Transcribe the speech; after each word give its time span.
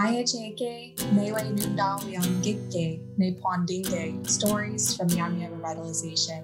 Ayacheke, 0.00 0.96
Newe 1.12 1.42
Nundao 1.56 2.00
Gikge, 2.42 3.00
Neepwaantiinki, 3.18 4.26
Stories 4.26 4.96
from 4.96 5.08
Myaamia 5.08 5.50
Revitalization. 5.50 6.42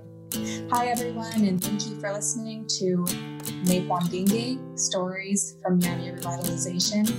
Hi, 0.71 0.89
everyone, 0.89 1.43
and 1.43 1.65
thank 1.65 1.89
you 1.89 1.99
for 1.99 2.13
listening 2.13 2.67
to 2.79 3.07
Neepwaantiinki, 3.65 4.79
Stories 4.79 5.57
from 5.63 5.81
Myaamia 5.81 6.21
Revitalization. 6.21 7.11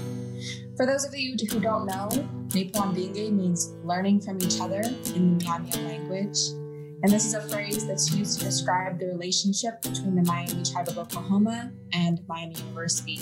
For 0.78 0.86
those 0.86 1.06
of 1.06 1.16
you 1.16 1.36
who 1.50 1.60
don't 1.60 1.88
know, 1.88 2.08
Neepwaantiinki 2.50 3.32
means 3.32 3.74
learning 3.84 4.22
from 4.22 4.40
each 4.40 4.62
other 4.62 4.82
in 5.16 5.40
the 5.40 5.46
Miami 5.46 5.72
language. 5.72 6.38
And 7.02 7.12
this 7.12 7.26
is 7.26 7.34
a 7.34 7.42
phrase 7.42 7.88
that's 7.88 8.14
used 8.14 8.38
to 8.40 8.46
describe 8.46 9.00
the 9.00 9.08
relationship 9.08 9.82
between 9.82 10.14
the 10.14 10.24
Miami 10.24 10.62
Tribe 10.64 10.88
of 10.88 11.00
Oklahoma 11.00 11.72
and 11.94 12.22
Miami 12.28 12.54
University. 12.60 13.22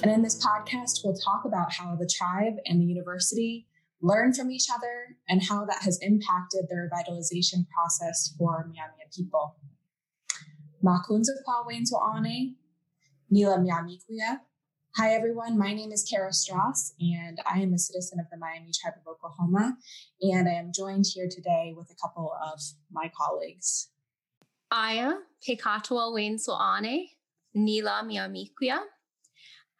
And 0.00 0.12
in 0.12 0.22
this 0.22 0.44
podcast, 0.44 1.00
we'll 1.02 1.14
talk 1.14 1.44
about 1.44 1.72
how 1.72 1.96
the 1.96 2.08
tribe 2.08 2.54
and 2.66 2.80
the 2.80 2.84
university 2.84 3.66
learn 4.00 4.32
from 4.32 4.48
each 4.48 4.66
other 4.72 5.16
and 5.28 5.42
how 5.42 5.64
that 5.64 5.82
has 5.82 5.98
impacted 6.00 6.66
the 6.68 6.76
revitalization 6.76 7.66
process 7.68 8.32
for 8.38 8.68
Miami 8.68 8.92
people. 9.12 9.56
Makunza 10.84 11.32
Nila. 13.30 14.40
Hi, 14.96 15.14
everyone. 15.14 15.58
My 15.58 15.74
name 15.74 15.90
is 15.90 16.06
Kara 16.08 16.32
Strauss, 16.32 16.94
and 17.00 17.40
I 17.44 17.58
am 17.58 17.74
a 17.74 17.78
citizen 17.78 18.20
of 18.20 18.26
the 18.30 18.36
Miami 18.36 18.70
Tribe 18.80 18.94
of 19.04 19.12
Oklahoma. 19.12 19.76
And 20.22 20.48
I 20.48 20.52
am 20.52 20.70
joined 20.72 21.06
here 21.12 21.28
today 21.28 21.74
with 21.76 21.90
a 21.90 21.96
couple 22.00 22.32
of 22.40 22.60
my 22.92 23.10
colleagues. 23.16 23.88
Aya 24.70 25.14
Kekatwa 25.44 26.14
ane, 26.78 27.08
Nila 27.52 28.04
Miamikuya. 28.06 28.78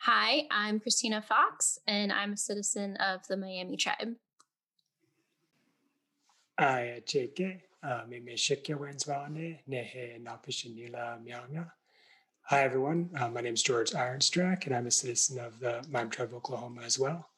Hi, 0.03 0.47
I'm 0.53 0.79
Christina 0.79 1.21
Fox, 1.21 1.81
and 1.89 2.13
I'm 2.13 2.35
a 2.35 2.37
citizen 2.37 2.97
of 2.99 3.27
the 3.27 3.37
Miami 3.37 3.77
Tribe. 3.77 4.15
Hi, 6.59 7.03
Jake. 7.05 7.61
Hi, 12.43 12.63
everyone. 12.63 13.11
Uh, 13.19 13.29
my 13.29 13.41
name 13.41 13.55
is 13.55 13.63
George 13.63 13.91
Ironstrack, 13.91 14.67
and 14.67 14.75
I'm 14.75 14.87
a 14.87 14.91
citizen 14.93 15.41
of 15.41 15.59
the 15.59 15.85
Miami 15.91 16.11
Tribe, 16.11 16.29
of 16.29 16.35
Oklahoma, 16.35 16.83
as 16.83 16.97
well. 16.97 17.29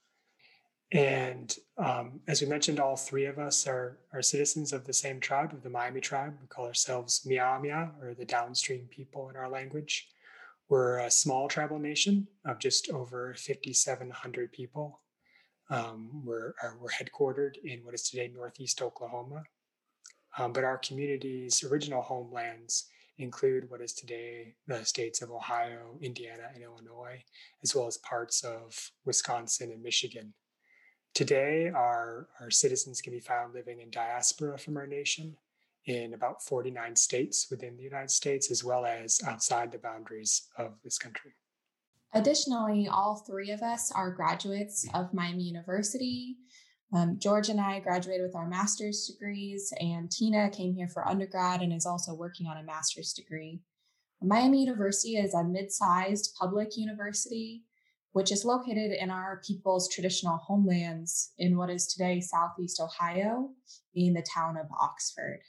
And 0.93 1.57
um, 1.79 2.21
as 2.29 2.43
we 2.43 2.47
mentioned, 2.47 2.79
all 2.79 2.97
three 2.97 3.25
of 3.25 3.39
us 3.39 3.67
are, 3.67 3.97
are 4.13 4.21
citizens 4.21 4.75
of 4.75 4.85
the 4.85 4.93
same 4.93 5.19
tribe, 5.19 5.55
of 5.55 5.63
the 5.63 5.71
Miami 5.71 6.03
tribe. 6.03 6.37
We 6.43 6.47
call 6.47 6.67
ourselves 6.67 7.27
Myaamia, 7.27 8.03
or 8.03 8.13
the 8.13 8.27
downstream 8.27 8.87
people 8.91 9.31
in 9.31 9.37
our 9.37 9.49
language. 9.49 10.09
We're 10.71 10.99
a 10.99 11.11
small 11.11 11.49
tribal 11.49 11.81
nation 11.81 12.29
of 12.45 12.61
just 12.61 12.91
over 12.91 13.35
5,700 13.35 14.53
people. 14.53 15.01
Um, 15.69 16.23
we're, 16.25 16.55
we're 16.79 16.91
headquartered 16.91 17.57
in 17.65 17.81
what 17.81 17.93
is 17.93 18.09
today 18.09 18.31
Northeast 18.33 18.81
Oklahoma. 18.81 19.43
Um, 20.39 20.53
but 20.53 20.63
our 20.63 20.79
community's 20.79 21.65
original 21.65 22.03
homelands 22.03 22.87
include 23.19 23.69
what 23.69 23.81
is 23.81 23.93
today 23.93 24.55
the 24.69 24.85
states 24.85 25.23
of 25.23 25.33
Ohio, 25.33 25.99
Indiana, 26.01 26.45
and 26.55 26.63
Illinois, 26.63 27.21
as 27.65 27.75
well 27.75 27.89
as 27.89 27.97
parts 27.99 28.45
of 28.45 28.93
Wisconsin 29.05 29.73
and 29.73 29.83
Michigan. 29.83 30.35
Today, 31.15 31.69
our, 31.75 32.29
our 32.41 32.53
citizens 32.53 33.01
can 33.01 33.13
be 33.13 33.19
found 33.19 33.55
living 33.55 33.81
in 33.81 33.91
diaspora 33.91 34.57
from 34.57 34.77
our 34.77 34.87
nation, 34.87 35.37
in 35.87 36.15
about 36.15 36.43
49 36.43 36.97
states 36.97 37.49
within 37.51 37.77
the 37.77 37.83
United 37.83 38.11
States, 38.11 38.51
as 38.51 38.63
well 38.63 38.85
as 38.85 39.21
outside 39.27 39.73
the 39.73 39.79
boundaries 39.79 40.49
of 40.57 40.75
this 40.85 40.99
country. 40.99 41.33
Additionally, 42.13 42.89
all 42.89 43.17
three 43.17 43.51
of 43.51 43.63
us 43.63 43.93
are 43.93 44.11
graduates 44.11 44.87
of 44.95 45.15
Miami 45.15 45.45
University. 45.45 46.37
Um, 46.93 47.19
George 47.21 47.49
and 47.49 47.61
I 47.61 47.79
graduated 47.79 48.23
with 48.27 48.35
our 48.35 48.49
master's 48.49 49.07
degrees, 49.07 49.73
and 49.79 50.11
Tina 50.11 50.51
came 50.51 50.75
here 50.75 50.89
for 50.89 51.07
undergrad 51.07 51.63
and 51.63 51.73
is 51.73 51.87
also 51.87 52.13
working 52.13 52.47
on 52.49 52.57
a 52.57 52.65
master's 52.65 53.13
degree. 53.13 53.61
Miami 54.21 54.61
University 54.61 55.17
is 55.17 55.33
a 55.35 55.45
mid 55.45 55.73
sized 55.73 56.35
public 56.39 56.77
university, 56.77 57.63
which 58.13 58.33
is 58.33 58.45
located 58.45 58.93
in 58.93 59.11
our 59.11 59.41
people's 59.47 59.89
traditional 59.89 60.37
homelands 60.37 61.33
in 61.39 61.57
what 61.57 61.71
is 61.71 61.87
today 61.87 62.21
Southeast 62.21 62.81
Ohio, 62.81 63.51
in 63.95 64.15
the 64.15 64.23
town 64.23 64.57
of 64.57 64.67
Oxford. 64.79 65.41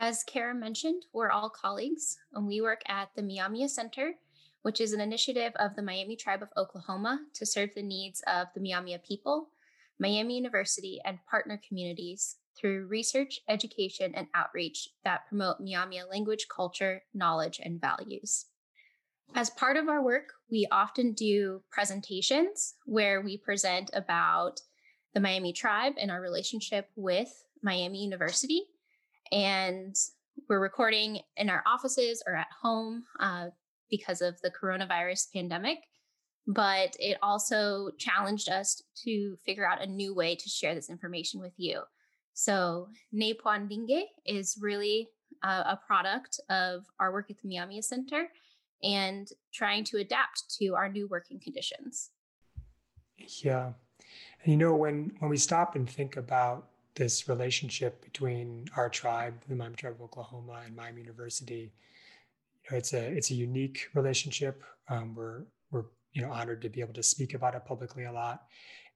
As 0.00 0.24
Kara 0.24 0.54
mentioned, 0.54 1.04
we're 1.12 1.30
all 1.30 1.48
colleagues, 1.48 2.18
and 2.32 2.46
we 2.46 2.60
work 2.60 2.82
at 2.86 3.10
the 3.14 3.22
Myaamia 3.22 3.68
Center, 3.68 4.14
which 4.62 4.80
is 4.80 4.92
an 4.92 5.00
initiative 5.00 5.52
of 5.56 5.76
the 5.76 5.82
Miami 5.82 6.16
Tribe 6.16 6.42
of 6.42 6.48
Oklahoma 6.56 7.20
to 7.34 7.46
serve 7.46 7.70
the 7.74 7.82
needs 7.82 8.22
of 8.26 8.48
the 8.54 8.60
Myaamia 8.60 9.02
people, 9.02 9.50
Miami 9.98 10.36
University, 10.36 11.00
and 11.04 11.24
partner 11.30 11.60
communities 11.66 12.36
through 12.56 12.86
research, 12.86 13.40
education, 13.48 14.14
and 14.14 14.26
outreach 14.34 14.88
that 15.04 15.26
promote 15.28 15.60
Myaamia 15.60 16.08
language, 16.10 16.46
culture, 16.48 17.02
knowledge, 17.14 17.60
and 17.62 17.80
values. 17.80 18.46
As 19.34 19.50
part 19.50 19.76
of 19.76 19.88
our 19.88 20.02
work, 20.02 20.34
we 20.50 20.66
often 20.70 21.12
do 21.12 21.62
presentations 21.70 22.74
where 22.84 23.20
we 23.20 23.38
present 23.38 23.90
about 23.94 24.60
the 25.14 25.20
Miami 25.20 25.52
tribe 25.52 25.94
and 25.98 26.10
our 26.10 26.20
relationship 26.20 26.90
with 26.96 27.44
Miami 27.62 28.02
University 28.02 28.66
and 29.34 29.96
we're 30.48 30.60
recording 30.60 31.20
in 31.36 31.50
our 31.50 31.62
offices 31.66 32.22
or 32.26 32.36
at 32.36 32.46
home 32.62 33.02
uh, 33.18 33.46
because 33.90 34.22
of 34.22 34.40
the 34.42 34.50
coronavirus 34.50 35.26
pandemic. 35.34 35.78
But 36.46 36.94
it 37.00 37.18
also 37.22 37.90
challenged 37.98 38.48
us 38.48 38.82
to 39.04 39.36
figure 39.44 39.66
out 39.66 39.82
a 39.82 39.86
new 39.86 40.14
way 40.14 40.36
to 40.36 40.48
share 40.48 40.74
this 40.74 40.90
information 40.90 41.40
with 41.40 41.54
you. 41.56 41.80
So, 42.34 42.88
Neepwaantiinki 43.14 44.02
is 44.26 44.58
really 44.60 45.08
a, 45.42 45.48
a 45.48 45.80
product 45.86 46.38
of 46.50 46.84
our 47.00 47.12
work 47.12 47.30
at 47.30 47.36
the 47.38 47.48
Myaamia 47.48 47.82
Center 47.82 48.28
and 48.82 49.28
trying 49.52 49.84
to 49.84 49.98
adapt 49.98 50.44
to 50.58 50.74
our 50.74 50.88
new 50.88 51.08
working 51.08 51.40
conditions. 51.40 52.10
Yeah. 53.42 53.72
And 54.42 54.52
you 54.52 54.56
know, 54.56 54.74
when 54.74 55.12
when 55.20 55.30
we 55.30 55.38
stop 55.38 55.76
and 55.76 55.88
think 55.88 56.16
about 56.16 56.68
this 56.94 57.28
relationship 57.28 58.02
between 58.04 58.66
our 58.76 58.88
tribe, 58.88 59.34
the 59.48 59.54
Miami 59.54 59.74
Tribe 59.76 59.94
of 59.94 60.02
Oklahoma, 60.02 60.62
and 60.64 60.76
Miami 60.76 61.02
University. 61.02 61.72
You 62.62 62.70
know, 62.70 62.78
it's 62.78 62.92
a 62.92 63.04
it's 63.04 63.30
a 63.30 63.34
unique 63.34 63.88
relationship. 63.94 64.62
Um, 64.88 65.14
we're 65.14 65.42
we're 65.70 65.84
you 66.12 66.22
know 66.22 66.30
honored 66.30 66.62
to 66.62 66.68
be 66.68 66.80
able 66.80 66.94
to 66.94 67.02
speak 67.02 67.34
about 67.34 67.54
it 67.54 67.64
publicly 67.64 68.04
a 68.04 68.12
lot. 68.12 68.44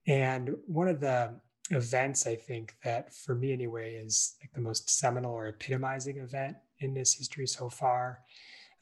And 0.07 0.57
one 0.67 0.89
of 0.89 1.01
the 1.01 1.35
events 1.71 2.27
I 2.27 2.35
think 2.35 2.75
that 2.83 3.15
for 3.15 3.35
me 3.35 3.53
anyway 3.53 3.95
is 3.95 4.37
like 4.41 4.53
the 4.53 4.61
most 4.61 4.89
seminal 4.89 5.33
or 5.33 5.49
epitomizing 5.49 6.17
event 6.19 6.57
in 6.79 6.95
this 6.95 7.13
history 7.15 7.47
so 7.47 7.69
far 7.69 8.21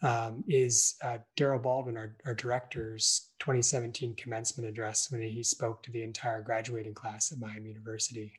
um, 0.02 0.44
is 0.46 0.96
uh, 1.02 1.18
Daryl 1.36 1.62
Baldwin, 1.62 1.96
our, 1.96 2.14
our 2.26 2.34
director's 2.34 3.30
2017 3.40 4.14
commencement 4.14 4.68
address 4.68 5.10
when 5.10 5.22
he 5.22 5.42
spoke 5.42 5.82
to 5.82 5.90
the 5.90 6.02
entire 6.02 6.42
graduating 6.42 6.94
class 6.94 7.32
at 7.32 7.38
Miami 7.38 7.70
University. 7.70 8.32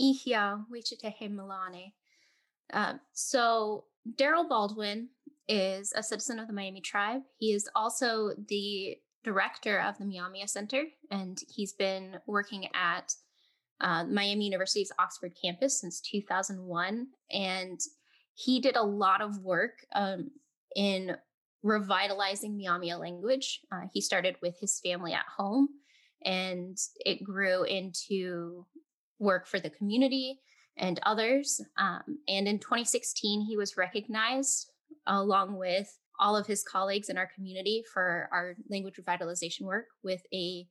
Ihia 0.00 0.64
Wichitehe 0.72 1.30
Milane. 1.30 1.92
Um, 2.72 3.00
so 3.12 3.84
Daryl 4.16 4.48
Baldwin 4.48 5.08
is 5.48 5.92
a 5.96 6.02
citizen 6.02 6.38
of 6.38 6.46
the 6.46 6.52
Miami 6.52 6.80
tribe. 6.80 7.22
He 7.38 7.52
is 7.52 7.68
also 7.74 8.32
the 8.48 8.98
director 9.24 9.78
of 9.80 9.98
the 9.98 10.04
Myaamia 10.04 10.48
Center, 10.48 10.84
and 11.10 11.38
he's 11.48 11.72
been 11.72 12.18
working 12.26 12.68
at 12.74 13.14
uh, 13.80 14.04
Miami 14.04 14.44
University's 14.44 14.92
Oxford 14.98 15.32
campus 15.40 15.80
since 15.80 16.00
2001. 16.00 17.06
And 17.30 17.80
he 18.34 18.60
did 18.60 18.76
a 18.76 18.82
lot 18.82 19.20
of 19.20 19.38
work 19.38 19.84
um, 19.94 20.30
in 20.76 21.16
revitalizing 21.62 22.56
Myaamia 22.58 22.98
language. 22.98 23.60
Uh, 23.72 23.86
he 23.92 24.00
started 24.00 24.36
with 24.42 24.58
his 24.60 24.80
family 24.84 25.12
at 25.12 25.26
home, 25.36 25.68
and 26.24 26.76
it 27.04 27.24
grew 27.24 27.64
into 27.64 28.66
work 29.18 29.46
for 29.46 29.60
the 29.60 29.70
community 29.70 30.40
and 30.76 31.00
others. 31.04 31.60
Um, 31.76 32.18
and 32.28 32.46
in 32.46 32.58
2016, 32.58 33.42
he 33.42 33.56
was 33.56 33.76
recognized 33.76 34.70
along 35.06 35.56
with 35.56 35.98
all 36.20 36.36
of 36.36 36.46
his 36.46 36.64
colleagues 36.64 37.08
in 37.08 37.18
our 37.18 37.28
community 37.34 37.84
for 37.92 38.28
our 38.32 38.56
language 38.70 38.98
revitalization 39.00 39.62
work 39.62 39.86
with 40.02 40.22
a 40.32 40.66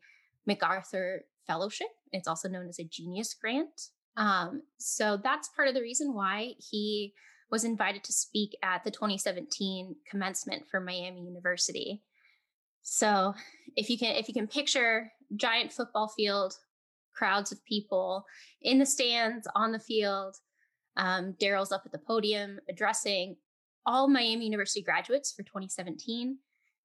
MacArthur 0.45 1.25
Fellowship. 1.45 1.87
It's 2.11 2.27
also 2.27 2.49
known 2.49 2.67
as 2.67 2.79
a 2.79 2.83
Genius 2.83 3.33
Grant. 3.33 3.89
Um, 4.17 4.63
so 4.77 5.17
that's 5.21 5.49
part 5.49 5.67
of 5.67 5.73
the 5.73 5.81
reason 5.81 6.13
why 6.13 6.53
he 6.57 7.13
was 7.49 7.63
invited 7.63 8.03
to 8.03 8.11
speak 8.11 8.57
at 8.61 8.83
the 8.83 8.91
2017 8.91 9.95
commencement 10.09 10.67
for 10.69 10.81
Miami 10.81 11.21
University. 11.21 12.03
So 12.81 13.33
if 13.75 13.89
you 13.89 13.97
can 13.97 14.15
if 14.15 14.27
you 14.27 14.33
can 14.33 14.47
picture 14.47 15.11
giant 15.35 15.71
football 15.71 16.07
field 16.07 16.55
crowds 17.17 17.51
of 17.51 17.63
people 17.65 18.25
in 18.61 18.79
the 18.79 18.85
stands, 18.85 19.47
on 19.55 19.71
the 19.71 19.79
field. 19.79 20.35
Um, 20.95 21.33
Daryl's 21.41 21.71
up 21.71 21.83
at 21.85 21.91
the 21.91 21.99
podium 21.99 22.59
addressing 22.69 23.35
all 23.85 24.07
Miami 24.07 24.45
University 24.45 24.81
graduates 24.81 25.31
for 25.31 25.43
2017. 25.43 26.37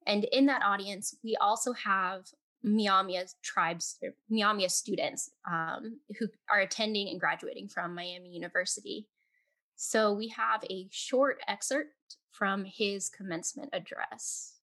And 0.05 0.23
in 0.25 0.45
that 0.47 0.63
audience, 0.63 1.15
we 1.23 1.35
also 1.37 1.73
have 1.73 2.25
Myaamia 2.65 3.33
tribes, 3.43 3.99
Myaamia 4.31 4.71
students 4.71 5.31
um, 5.49 5.99
who 6.17 6.27
are 6.49 6.61
attending 6.61 7.09
and 7.09 7.19
graduating 7.19 7.67
from 7.67 7.93
Miami 7.93 8.29
University. 8.29 9.07
So 9.75 10.13
we 10.13 10.29
have 10.29 10.63
a 10.69 10.87
short 10.91 11.39
excerpt 11.47 12.17
from 12.31 12.63
his 12.65 13.09
commencement 13.09 13.69
address. 13.73 14.59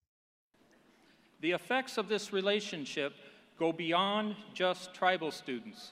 The 1.41 1.51
effects 1.51 1.97
of 1.97 2.07
this 2.07 2.33
relationship 2.33 3.13
go 3.61 3.71
beyond 3.71 4.35
just 4.55 4.91
tribal 4.91 5.29
students. 5.29 5.91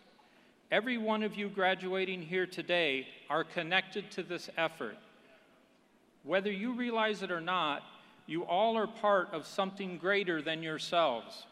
Every 0.71 0.97
one 0.97 1.21
of 1.21 1.35
you 1.35 1.49
graduating 1.49 2.23
here 2.23 2.47
today 2.47 3.05
are 3.29 3.43
connected 3.43 4.09
to 4.13 4.23
this 4.23 4.49
effort. 4.57 4.97
Whether 6.23 6.51
you 6.51 6.73
realize 6.73 7.21
it 7.21 7.29
or 7.29 7.39
not, 7.39 7.83
you 8.25 8.41
all 8.41 8.75
are 8.75 8.87
part 8.87 9.31
of 9.33 9.45
something 9.45 9.99
greater 9.99 10.41
than 10.41 10.63
yourselves. 10.63 11.45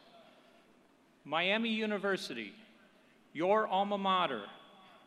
Miami 1.24 1.70
University, 1.70 2.52
your 3.34 3.68
alma 3.68 4.00
mater, 4.00 4.42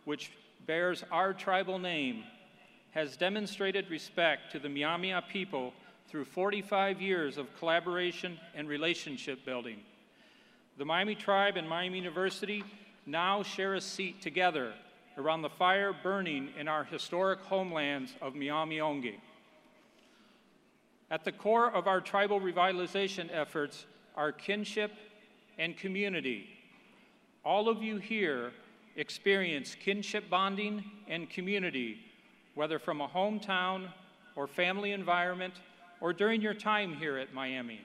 which 0.04 0.30
bears 0.64 1.02
our 1.10 1.32
tribal 1.32 1.80
name, 1.80 2.22
has 2.92 3.16
demonstrated 3.16 3.90
respect 3.90 4.52
to 4.52 4.60
the 4.60 4.68
Myaamia 4.68 5.26
people 5.26 5.72
through 6.06 6.26
45 6.26 7.02
years 7.02 7.36
of 7.36 7.48
collaboration 7.58 8.38
and 8.54 8.68
relationship 8.68 9.44
building. 9.44 9.80
The 10.80 10.86
Miami 10.86 11.14
Tribe 11.14 11.58
and 11.58 11.68
Miami 11.68 11.98
University 11.98 12.64
now 13.04 13.42
share 13.42 13.74
a 13.74 13.82
seat 13.82 14.22
together 14.22 14.72
around 15.18 15.42
the 15.42 15.50
fire 15.50 15.92
burning 15.92 16.48
in 16.58 16.68
our 16.68 16.84
historic 16.84 17.40
homelands 17.40 18.14
of 18.22 18.32
Myaamionki. 18.32 19.16
At 21.10 21.22
the 21.26 21.32
core 21.32 21.70
of 21.70 21.86
our 21.86 22.00
tribal 22.00 22.40
revitalization 22.40 23.28
efforts 23.30 23.84
are 24.16 24.32
kinship 24.32 24.90
and 25.58 25.76
community. 25.76 26.48
All 27.44 27.68
of 27.68 27.82
you 27.82 27.98
here 27.98 28.50
experience 28.96 29.76
kinship 29.78 30.30
bonding 30.30 30.82
and 31.08 31.28
community, 31.28 31.98
whether 32.54 32.78
from 32.78 33.02
a 33.02 33.08
hometown 33.08 33.88
or 34.34 34.46
family 34.46 34.92
environment 34.92 35.60
or 36.00 36.14
during 36.14 36.40
your 36.40 36.54
time 36.54 36.94
here 36.94 37.18
at 37.18 37.34
Miami. 37.34 37.82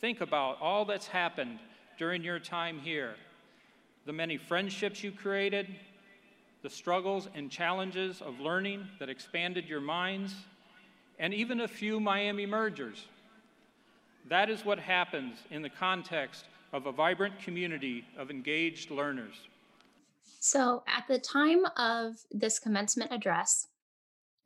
Think 0.00 0.20
about 0.20 0.60
all 0.60 0.84
that's 0.84 1.08
happened 1.08 1.58
during 1.98 2.22
your 2.22 2.38
time 2.38 2.78
here 2.78 3.14
the 4.06 4.12
many 4.14 4.38
friendships 4.38 5.04
you 5.04 5.12
created, 5.12 5.66
the 6.62 6.70
struggles 6.70 7.28
and 7.34 7.50
challenges 7.50 8.22
of 8.22 8.40
learning 8.40 8.88
that 8.98 9.10
expanded 9.10 9.68
your 9.68 9.82
minds, 9.82 10.34
and 11.18 11.34
even 11.34 11.60
a 11.60 11.68
few 11.68 12.00
Miami 12.00 12.46
mergers. 12.46 13.04
That 14.30 14.48
is 14.48 14.64
what 14.64 14.78
happens 14.78 15.36
in 15.50 15.60
the 15.60 15.68
context 15.68 16.46
of 16.72 16.86
a 16.86 16.92
vibrant 16.92 17.38
community 17.38 18.02
of 18.16 18.30
engaged 18.30 18.90
learners. 18.90 19.34
So, 20.40 20.84
at 20.86 21.06
the 21.06 21.18
time 21.18 21.66
of 21.76 22.16
this 22.30 22.58
commencement 22.58 23.12
address, 23.12 23.66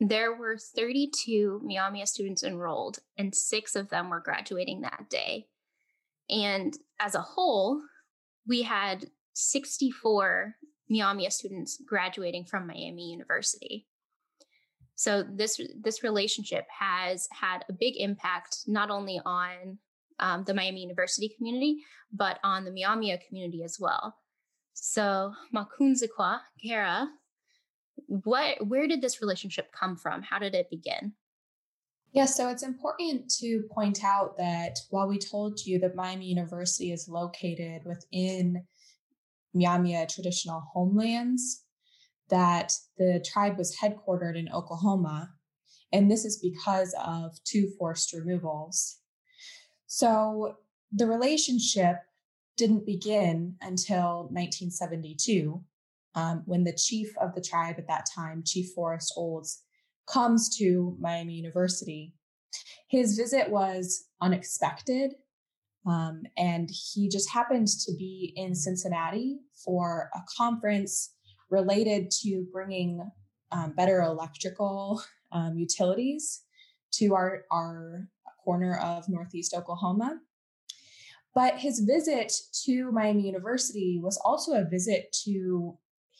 there 0.00 0.34
were 0.34 0.56
32 0.56 1.62
Myaamia 1.64 2.08
students 2.08 2.42
enrolled, 2.42 2.98
and 3.16 3.32
six 3.32 3.76
of 3.76 3.90
them 3.90 4.10
were 4.10 4.18
graduating 4.18 4.80
that 4.80 5.06
day. 5.08 5.46
And 6.32 6.74
as 6.98 7.14
a 7.14 7.20
whole, 7.20 7.80
we 8.46 8.62
had 8.62 9.06
64 9.34 10.54
Myaamia 10.90 11.32
students 11.32 11.80
graduating 11.86 12.44
from 12.44 12.66
Miami 12.66 13.10
University. 13.10 13.86
So 14.94 15.22
this 15.22 15.60
this 15.80 16.02
relationship 16.02 16.66
has 16.78 17.28
had 17.32 17.64
a 17.68 17.72
big 17.72 17.94
impact 17.96 18.58
not 18.66 18.90
only 18.90 19.20
on 19.24 19.78
um, 20.20 20.44
the 20.44 20.54
Miami 20.54 20.82
University 20.82 21.32
community, 21.36 21.78
but 22.12 22.38
on 22.44 22.64
the 22.64 22.70
Myaamia 22.70 23.18
community 23.26 23.62
as 23.64 23.78
well. 23.80 24.14
So 24.74 25.32
Makunzikwa, 25.54 26.40
Kara, 26.64 27.08
what 28.06 28.66
where 28.66 28.86
did 28.86 29.02
this 29.02 29.20
relationship 29.20 29.72
come 29.72 29.96
from? 29.96 30.22
How 30.22 30.38
did 30.38 30.54
it 30.54 30.70
begin? 30.70 31.14
Yeah, 32.12 32.26
so 32.26 32.48
it's 32.48 32.62
important 32.62 33.30
to 33.40 33.62
point 33.70 34.04
out 34.04 34.36
that 34.36 34.78
while 34.90 35.08
we 35.08 35.18
told 35.18 35.64
you 35.64 35.78
that 35.78 35.96
Miami 35.96 36.26
University 36.26 36.92
is 36.92 37.08
located 37.08 37.82
within 37.86 38.64
Myaamia 39.56 40.12
traditional 40.12 40.62
homelands, 40.74 41.64
that 42.28 42.72
the 42.98 43.24
tribe 43.24 43.56
was 43.56 43.76
headquartered 43.76 44.38
in 44.38 44.52
Oklahoma. 44.52 45.30
And 45.90 46.10
this 46.10 46.26
is 46.26 46.38
because 46.38 46.94
of 47.02 47.32
two 47.44 47.70
forced 47.78 48.12
removals. 48.12 48.98
So 49.86 50.56
the 50.92 51.06
relationship 51.06 51.96
didn't 52.58 52.84
begin 52.84 53.56
until 53.62 54.28
1972, 54.30 55.62
um, 56.14 56.42
when 56.44 56.64
the 56.64 56.74
chief 56.74 57.16
of 57.18 57.34
the 57.34 57.40
tribe 57.40 57.76
at 57.78 57.88
that 57.88 58.06
time, 58.14 58.42
Chief 58.44 58.70
Forrest 58.74 59.14
Olds, 59.16 59.62
comes 60.06 60.56
to 60.58 60.96
Miami 61.00 61.34
University. 61.34 62.14
His 62.88 63.16
visit 63.16 63.50
was 63.50 64.04
unexpected, 64.20 65.14
um, 65.86 66.22
and 66.36 66.70
he 66.70 67.08
just 67.08 67.30
happened 67.30 67.68
to 67.68 67.92
be 67.98 68.32
in 68.36 68.54
Cincinnati 68.54 69.40
for 69.64 70.10
a 70.14 70.20
conference 70.36 71.14
related 71.50 72.10
to 72.22 72.46
bringing 72.52 73.10
um, 73.50 73.72
better 73.76 74.02
electrical 74.02 75.02
um, 75.32 75.56
utilities 75.56 76.42
to 76.92 77.14
our, 77.14 77.44
our 77.50 78.08
corner 78.44 78.78
of 78.78 79.08
Northeast 79.08 79.54
Oklahoma. 79.54 80.18
But 81.34 81.58
his 81.58 81.80
visit 81.80 82.32
to 82.64 82.92
Miami 82.92 83.26
University 83.26 83.98
was 84.02 84.20
also 84.24 84.52
a 84.52 84.68
visit 84.68 85.14
to 85.24 85.78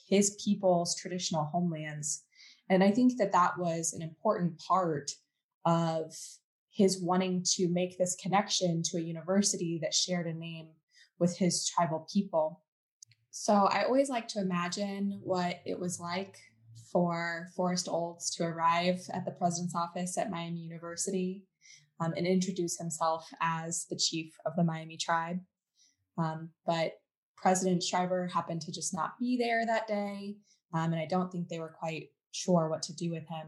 his 0.09 0.37
people's 0.43 0.97
traditional 0.97 1.45
homelands. 1.45 2.25
And 2.69 2.83
I 2.83 2.91
think 2.91 3.19
that 3.19 3.33
that 3.33 3.59
was 3.59 3.93
an 3.93 4.03
important 4.03 4.59
part 4.59 5.11
of 5.65 6.15
his 6.71 7.01
wanting 7.01 7.45
to 7.55 7.69
make 7.69 7.99
this 7.99 8.17
connection 8.17 8.83
to 8.83 8.97
a 8.97 9.03
university 9.03 9.79
that 9.83 9.95
shared 9.95 10.27
a 10.27 10.33
name 10.33 10.69
with 11.19 11.37
his 11.37 11.69
tribal 11.69 12.07
people. 12.13 12.63
So 13.31 13.53
I 13.53 13.85
always 13.85 14.09
like 14.09 14.29
to 14.29 14.41
imagine 14.41 15.21
what 15.23 15.61
it 15.67 15.79
was 15.79 16.01
like 16.01 16.37
for 16.91 17.49
Forrest 17.57 17.89
Olds 17.89 18.31
to 18.37 18.45
arrive 18.45 19.01
at 19.13 19.25
the 19.25 19.31
president's 19.31 19.75
office 19.75 20.19
at 20.19 20.31
Miami 20.31 20.61
University 20.61 21.45
um, 22.01 22.13
and 22.17 22.27
introduce 22.27 22.79
himself 22.79 23.27
as 23.41 23.87
the 23.89 23.97
chief 23.97 24.35
of 24.45 24.57
the 24.57 24.65
Miami 24.65 24.97
tribe. 24.97 25.41
Um, 26.19 26.51
but 26.67 26.93
President 27.37 27.83
Shriver 27.83 28.29
happened 28.29 28.61
to 28.63 28.73
just 28.73 28.95
not 28.95 29.19
be 29.19 29.37
there 29.37 29.65
that 29.67 29.89
day. 29.89 30.37
Um, 30.75 30.93
and 30.93 31.01
I 31.01 31.07
don't 31.07 31.31
think 31.31 31.49
they 31.49 31.59
were 31.59 31.75
quite 31.79 32.09
sure 32.33 32.69
what 32.69 32.83
to 32.83 32.95
do 32.95 33.11
with 33.11 33.27
him. 33.29 33.47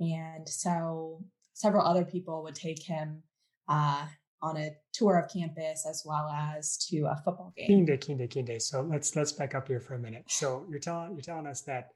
And 0.00 0.48
so 0.48 1.22
several 1.52 1.86
other 1.86 2.04
people 2.04 2.42
would 2.42 2.54
take 2.54 2.82
him 2.82 3.22
uh, 3.68 4.06
on 4.42 4.56
a 4.56 4.70
tour 4.92 5.18
of 5.18 5.30
campus 5.30 5.86
as 5.88 6.02
well 6.06 6.28
as 6.30 6.78
to 6.88 7.02
a 7.02 7.16
football 7.24 7.52
game. 7.56 7.86
Kinde, 7.86 8.00
kinde, 8.00 8.30
kinde. 8.30 8.60
So 8.62 8.80
let's 8.82 9.14
let's 9.14 9.32
back 9.32 9.54
up 9.54 9.68
here 9.68 9.80
for 9.80 9.94
a 9.94 9.98
minute. 9.98 10.24
So 10.28 10.66
you're 10.70 10.80
telling 10.80 11.12
you're 11.12 11.20
telling 11.20 11.46
us 11.46 11.60
that 11.62 11.90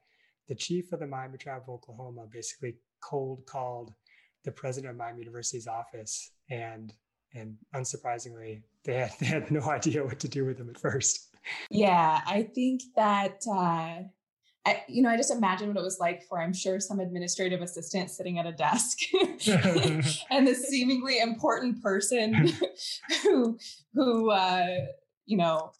the 0.47 0.55
chief 0.55 0.91
of 0.91 0.99
the 0.99 1.07
Miami 1.07 1.37
Tribe 1.37 1.63
of 1.67 1.69
Oklahoma 1.69 2.25
basically 2.31 2.75
cold 3.01 3.45
called 3.47 3.93
the 4.43 4.51
president 4.51 4.91
of 4.91 4.97
Miami 4.97 5.21
University's 5.21 5.67
office, 5.67 6.31
and 6.49 6.93
and 7.33 7.57
unsurprisingly, 7.75 8.61
they 8.83 8.93
had 8.93 9.11
they 9.19 9.25
had 9.25 9.51
no 9.51 9.61
idea 9.61 10.03
what 10.03 10.19
to 10.19 10.27
do 10.27 10.45
with 10.45 10.59
him 10.59 10.69
at 10.69 10.79
first. 10.79 11.35
Yeah, 11.69 12.21
I 12.25 12.43
think 12.43 12.81
that 12.95 13.41
uh, 13.51 14.03
I, 14.65 14.83
you 14.87 15.03
know, 15.03 15.09
I 15.09 15.17
just 15.17 15.31
imagine 15.31 15.67
what 15.67 15.77
it 15.77 15.83
was 15.83 15.99
like 15.99 16.23
for, 16.23 16.41
I'm 16.41 16.53
sure, 16.53 16.79
some 16.79 16.99
administrative 16.99 17.61
assistant 17.61 18.09
sitting 18.09 18.39
at 18.39 18.47
a 18.47 18.51
desk 18.51 18.97
and 19.13 20.47
the 20.47 20.55
seemingly 20.55 21.19
important 21.19 21.83
person 21.83 22.51
who, 23.21 23.59
who, 23.93 24.31
uh, 24.31 24.85
you 25.27 25.37
know, 25.37 25.71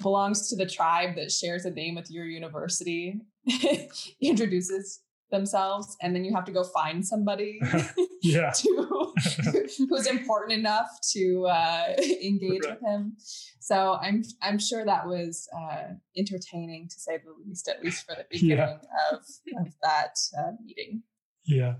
belongs 0.00 0.48
to 0.48 0.56
the 0.56 0.66
tribe 0.66 1.14
that 1.16 1.30
shares 1.30 1.66
a 1.66 1.70
name 1.70 1.94
with 1.94 2.10
your 2.10 2.24
university 2.24 3.20
introduces 4.20 5.00
themselves 5.34 5.96
and 6.00 6.14
then 6.14 6.24
you 6.24 6.34
have 6.34 6.44
to 6.44 6.52
go 6.52 6.64
find 6.64 7.06
somebody 7.06 7.60
yeah. 8.22 8.50
to, 8.56 9.12
who's 9.88 10.06
important 10.06 10.52
enough 10.58 10.88
to 11.12 11.46
uh, 11.46 11.86
engage 12.22 12.62
right. 12.64 12.80
with 12.80 12.82
him 12.82 13.16
so 13.60 13.98
i'm 14.00 14.22
i'm 14.42 14.58
sure 14.58 14.84
that 14.84 15.06
was 15.06 15.48
uh, 15.56 15.94
entertaining 16.16 16.88
to 16.88 16.98
say 16.98 17.18
the 17.18 17.34
least 17.46 17.68
at 17.68 17.82
least 17.82 18.06
for 18.06 18.14
the 18.14 18.24
beginning 18.30 18.58
yeah. 18.58 18.78
of, 19.12 19.18
of 19.58 19.72
that 19.82 20.16
uh, 20.38 20.52
meeting 20.64 21.02
yeah 21.44 21.74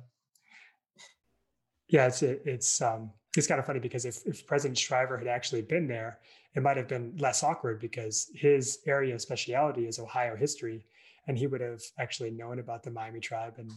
yeah 1.88 2.06
it's 2.06 2.22
it's 2.22 2.82
um 2.82 3.10
it's 3.36 3.46
kind 3.46 3.58
of 3.58 3.66
funny 3.66 3.80
because 3.80 4.04
if, 4.04 4.24
if 4.26 4.46
president 4.46 4.78
shriver 4.78 5.18
had 5.18 5.26
actually 5.26 5.62
been 5.62 5.88
there 5.88 6.18
it 6.54 6.62
might 6.62 6.76
have 6.76 6.88
been 6.88 7.16
less 7.18 7.42
awkward 7.42 7.80
because 7.80 8.30
his 8.34 8.78
area 8.86 9.14
of 9.14 9.20
speciality 9.20 9.86
is 9.86 9.98
ohio 9.98 10.36
history 10.36 10.84
and 11.26 11.38
he 11.38 11.46
would 11.46 11.60
have 11.60 11.80
actually 11.98 12.30
known 12.30 12.58
about 12.58 12.82
the 12.82 12.90
Miami 12.90 13.20
tribe 13.20 13.54
and 13.58 13.70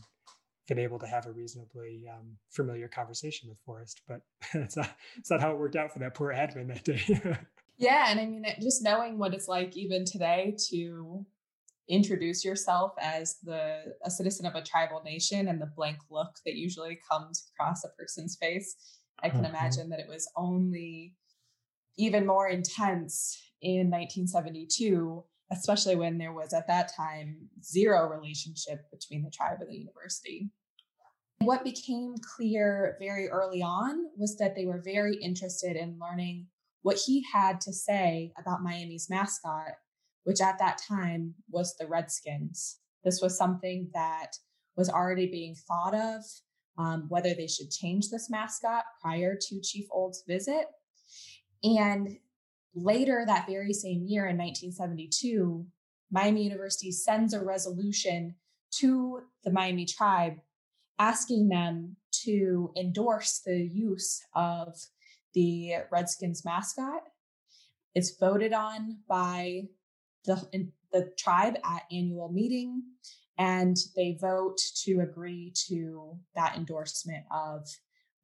been 0.67 0.79
able 0.79 0.99
to 0.99 1.07
have 1.07 1.25
a 1.25 1.31
reasonably 1.31 2.05
um, 2.13 2.37
familiar 2.49 2.87
conversation 2.87 3.49
with 3.49 3.57
Forrest, 3.65 4.01
but 4.07 4.21
it's 4.53 4.75
not 4.75 4.95
it's 5.17 5.31
not 5.31 5.41
how 5.41 5.51
it 5.51 5.57
worked 5.57 5.75
out 5.75 5.91
for 5.91 5.99
that 5.99 6.13
poor 6.13 6.33
admin 6.33 6.67
that 6.67 6.83
day. 6.83 7.37
yeah, 7.77 8.07
and 8.09 8.19
I 8.19 8.25
mean, 8.25 8.45
just 8.61 8.83
knowing 8.83 9.17
what 9.17 9.33
it's 9.33 9.47
like 9.47 9.75
even 9.77 10.03
today 10.05 10.55
to 10.69 11.25
introduce 11.89 12.43
yourself 12.43 12.91
as 13.01 13.37
the 13.43 13.95
a 14.03 14.11
citizen 14.11 14.45
of 14.45 14.55
a 14.55 14.61
tribal 14.61 15.01
nation 15.05 15.47
and 15.47 15.61
the 15.61 15.71
blank 15.73 15.97
look 16.09 16.35
that 16.45 16.55
usually 16.55 16.99
comes 17.09 17.49
across 17.53 17.85
a 17.85 17.89
person's 17.97 18.35
face, 18.35 18.75
I 19.23 19.29
can 19.29 19.39
mm-hmm. 19.39 19.55
imagine 19.55 19.89
that 19.89 20.01
it 20.01 20.09
was 20.09 20.29
only 20.35 21.13
even 21.97 22.25
more 22.25 22.47
intense 22.47 23.41
in 23.61 23.89
1972 23.89 25.23
especially 25.51 25.95
when 25.95 26.17
there 26.17 26.33
was 26.33 26.53
at 26.53 26.67
that 26.67 26.91
time 26.95 27.37
zero 27.63 28.09
relationship 28.09 28.89
between 28.91 29.23
the 29.23 29.31
tribe 29.31 29.57
and 29.61 29.69
the 29.69 29.77
university. 29.77 30.49
What 31.39 31.63
became 31.63 32.15
clear 32.35 32.97
very 32.99 33.29
early 33.29 33.61
on 33.61 34.05
was 34.17 34.37
that 34.37 34.55
they 34.55 34.65
were 34.65 34.81
very 34.83 35.15
interested 35.17 35.75
in 35.75 35.99
learning 35.99 36.47
what 36.81 36.97
he 36.97 37.23
had 37.31 37.61
to 37.61 37.73
say 37.73 38.33
about 38.39 38.63
Miami's 38.63 39.07
mascot, 39.09 39.73
which 40.23 40.41
at 40.41 40.59
that 40.59 40.81
time 40.87 41.35
was 41.49 41.75
the 41.79 41.87
Redskins. 41.87 42.79
This 43.03 43.21
was 43.21 43.37
something 43.37 43.89
that 43.93 44.31
was 44.75 44.89
already 44.89 45.27
being 45.27 45.55
thought 45.55 45.93
of, 45.93 46.23
um, 46.77 47.05
whether 47.09 47.33
they 47.33 47.47
should 47.47 47.71
change 47.71 48.09
this 48.09 48.29
mascot 48.29 48.83
prior 49.01 49.37
to 49.39 49.61
Chief 49.61 49.85
Old's 49.91 50.23
visit. 50.27 50.65
And 51.63 52.17
Later 52.79 53.23
that 53.25 53.47
very 53.47 53.73
same 53.73 54.05
year 54.05 54.27
in 54.27 54.37
1972, 54.37 55.65
Miami 56.11 56.43
University 56.43 56.91
sends 56.91 57.33
a 57.33 57.43
resolution 57.43 58.35
to 58.73 59.21
the 59.43 59.51
Miami 59.51 59.85
tribe 59.85 60.35
asking 60.99 61.49
them 61.49 61.95
to 62.11 62.71
endorse 62.77 63.41
the 63.43 63.57
use 63.57 64.21
of 64.35 64.77
the 65.33 65.73
Redskins 65.91 66.45
mascot. 66.45 67.01
It's 67.95 68.15
voted 68.19 68.53
on 68.53 68.99
by 69.09 69.63
the, 70.25 70.69
the 70.91 71.11
tribe 71.17 71.55
at 71.65 71.83
annual 71.91 72.31
meeting, 72.31 72.83
and 73.39 73.75
they 73.95 74.19
vote 74.21 74.59
to 74.83 74.99
agree 74.99 75.51
to 75.67 76.15
that 76.35 76.55
endorsement 76.55 77.25
of, 77.31 77.67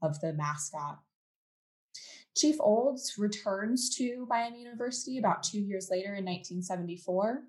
of 0.04 0.20
the 0.20 0.34
mascot. 0.34 1.00
Chief 2.36 2.56
Olds 2.60 3.14
returns 3.18 3.96
to 3.98 4.26
Miami 4.28 4.62
University 4.62 5.20
about 5.20 5.44
two 5.44 5.60
years 5.60 5.90
later 5.92 6.16
in 6.16 6.26
1974. 6.26 7.44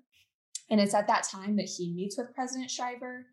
And 0.69 0.79
it's 0.79 0.93
at 0.93 1.07
that 1.07 1.23
time 1.23 1.55
that 1.57 1.69
he 1.69 1.93
meets 1.93 2.17
with 2.17 2.33
President 2.33 2.69
Shriver, 2.69 3.25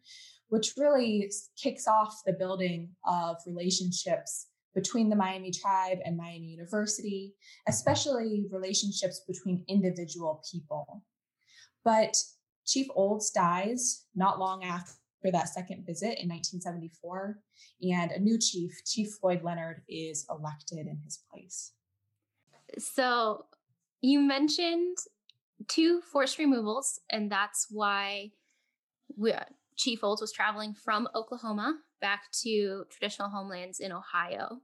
which 0.49 0.75
really 0.76 1.30
kicks 1.61 1.87
off 1.87 2.23
the 2.26 2.32
building 2.32 2.90
of 3.06 3.37
relationships 3.47 4.49
between 4.75 5.11
the 5.11 5.16
Miami 5.16 5.50
tribe 5.50 5.99
and 6.04 6.16
Miami 6.16 6.47
University, 6.47 7.35
especially 7.68 8.47
relationships 8.50 9.23
between 9.26 9.64
individual 9.68 10.42
people. 10.50 11.02
But 11.85 12.16
Chief 12.66 12.87
Olds 12.94 13.30
dies 13.30 14.04
not 14.14 14.38
long 14.38 14.64
after 14.64 14.92
that 15.31 15.49
second 15.49 15.87
visit 15.87 16.19
in 16.21 16.29
1974 16.29 17.38
and 17.83 18.11
a 18.11 18.19
new 18.19 18.38
chief, 18.38 18.83
Chief 18.85 19.09
Floyd 19.21 19.43
Leonard, 19.43 19.83
is 19.88 20.26
elected 20.31 20.87
in 20.87 20.99
his 21.05 21.21
place. 21.31 21.73
So 22.79 23.47
you 24.00 24.21
mentioned 24.21 24.99
two 25.69 26.00
forced 26.00 26.38
removals, 26.38 27.00
and 27.11 27.31
that's 27.31 27.69
why 27.71 28.31
we, 29.17 29.33
Chief 29.76 30.02
Olds 30.02 30.21
was 30.21 30.33
traveling 30.33 30.75
from 30.75 31.09
Oklahoma 31.14 31.79
back 32.00 32.31
to 32.43 32.85
traditional 32.91 33.29
homelands 33.29 33.81
in 33.81 33.93
Ohio. 33.93 34.59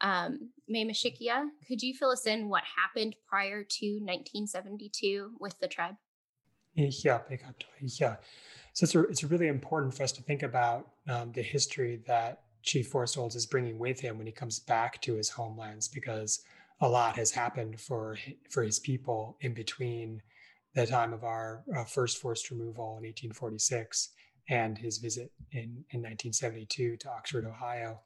Um, 0.00 0.50
May 0.68 0.84
Mashikia, 0.84 1.46
could 1.68 1.82
you 1.82 1.94
fill 1.94 2.10
us 2.10 2.26
in 2.26 2.48
what 2.48 2.62
happened 2.76 3.16
prior 3.28 3.62
to 3.62 3.86
1972 4.00 5.32
with 5.38 5.58
the 5.60 5.68
tribe? 5.68 5.94
Yeah, 6.74 6.90
yeah. 7.04 8.16
So 8.74 8.84
it's, 8.84 8.94
a, 8.94 9.00
it's 9.04 9.24
really 9.24 9.46
important 9.48 9.94
for 9.94 10.02
us 10.02 10.12
to 10.12 10.22
think 10.22 10.42
about 10.42 10.88
um, 11.08 11.32
the 11.32 11.42
history 11.42 12.00
that 12.06 12.42
Chief 12.62 12.88
Forrest 12.88 13.16
Olds 13.16 13.36
is 13.36 13.46
bringing 13.46 13.78
with 13.78 14.00
him 14.00 14.18
when 14.18 14.26
he 14.26 14.32
comes 14.32 14.58
back 14.58 15.00
to 15.02 15.14
his 15.14 15.30
homelands, 15.30 15.86
because 15.86 16.40
a 16.80 16.88
lot 16.88 17.16
has 17.16 17.30
happened 17.30 17.80
for 17.80 18.18
for 18.50 18.62
his 18.62 18.78
people 18.80 19.36
in 19.40 19.54
between 19.54 20.20
the 20.74 20.86
time 20.86 21.12
of 21.12 21.22
our 21.22 21.62
uh, 21.76 21.84
first 21.84 22.20
forced 22.20 22.50
removal 22.50 22.98
in 22.98 23.04
1846 23.04 24.10
and 24.48 24.76
his 24.76 24.98
visit 24.98 25.30
in, 25.52 25.84
in 25.90 26.02
1972 26.02 26.96
to 26.96 27.08
Oxford, 27.10 27.46
Ohio. 27.46 28.00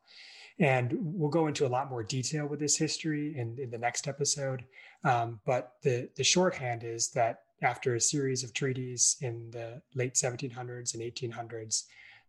And 0.60 0.92
we'll 1.00 1.30
go 1.30 1.46
into 1.46 1.66
a 1.66 1.68
lot 1.68 1.88
more 1.88 2.02
detail 2.02 2.46
with 2.46 2.60
this 2.60 2.76
history 2.76 3.36
in, 3.38 3.56
in 3.58 3.70
the 3.70 3.78
next 3.78 4.06
episode. 4.06 4.64
Um, 5.04 5.40
but 5.46 5.74
the, 5.82 6.10
the 6.16 6.24
shorthand 6.24 6.84
is 6.84 7.08
that 7.10 7.42
after 7.62 7.94
a 7.94 8.00
series 8.00 8.44
of 8.44 8.52
treaties 8.52 9.16
in 9.20 9.50
the 9.50 9.82
late 9.94 10.14
1700s 10.14 10.94
and 10.94 11.02
1800s, 11.02 11.84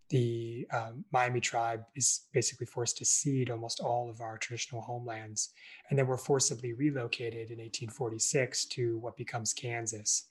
the 0.10 0.66
um, 0.74 1.06
Miami 1.12 1.40
tribe 1.40 1.84
is 1.96 2.22
basically 2.34 2.66
forced 2.66 2.98
to 2.98 3.06
cede 3.06 3.52
almost 3.52 3.80
all 3.80 4.10
of 4.10 4.22
our 4.22 4.38
traditional 4.38 4.82
homelands. 4.82 5.50
And 5.90 6.00
then 6.00 6.08
we're 6.08 6.18
forcibly 6.18 6.74
relocated 6.74 7.52
in 7.52 7.60
1846 7.60 8.66
to 8.66 8.98
what 8.98 9.18
becomes 9.18 9.54
Kansas, 9.54 10.28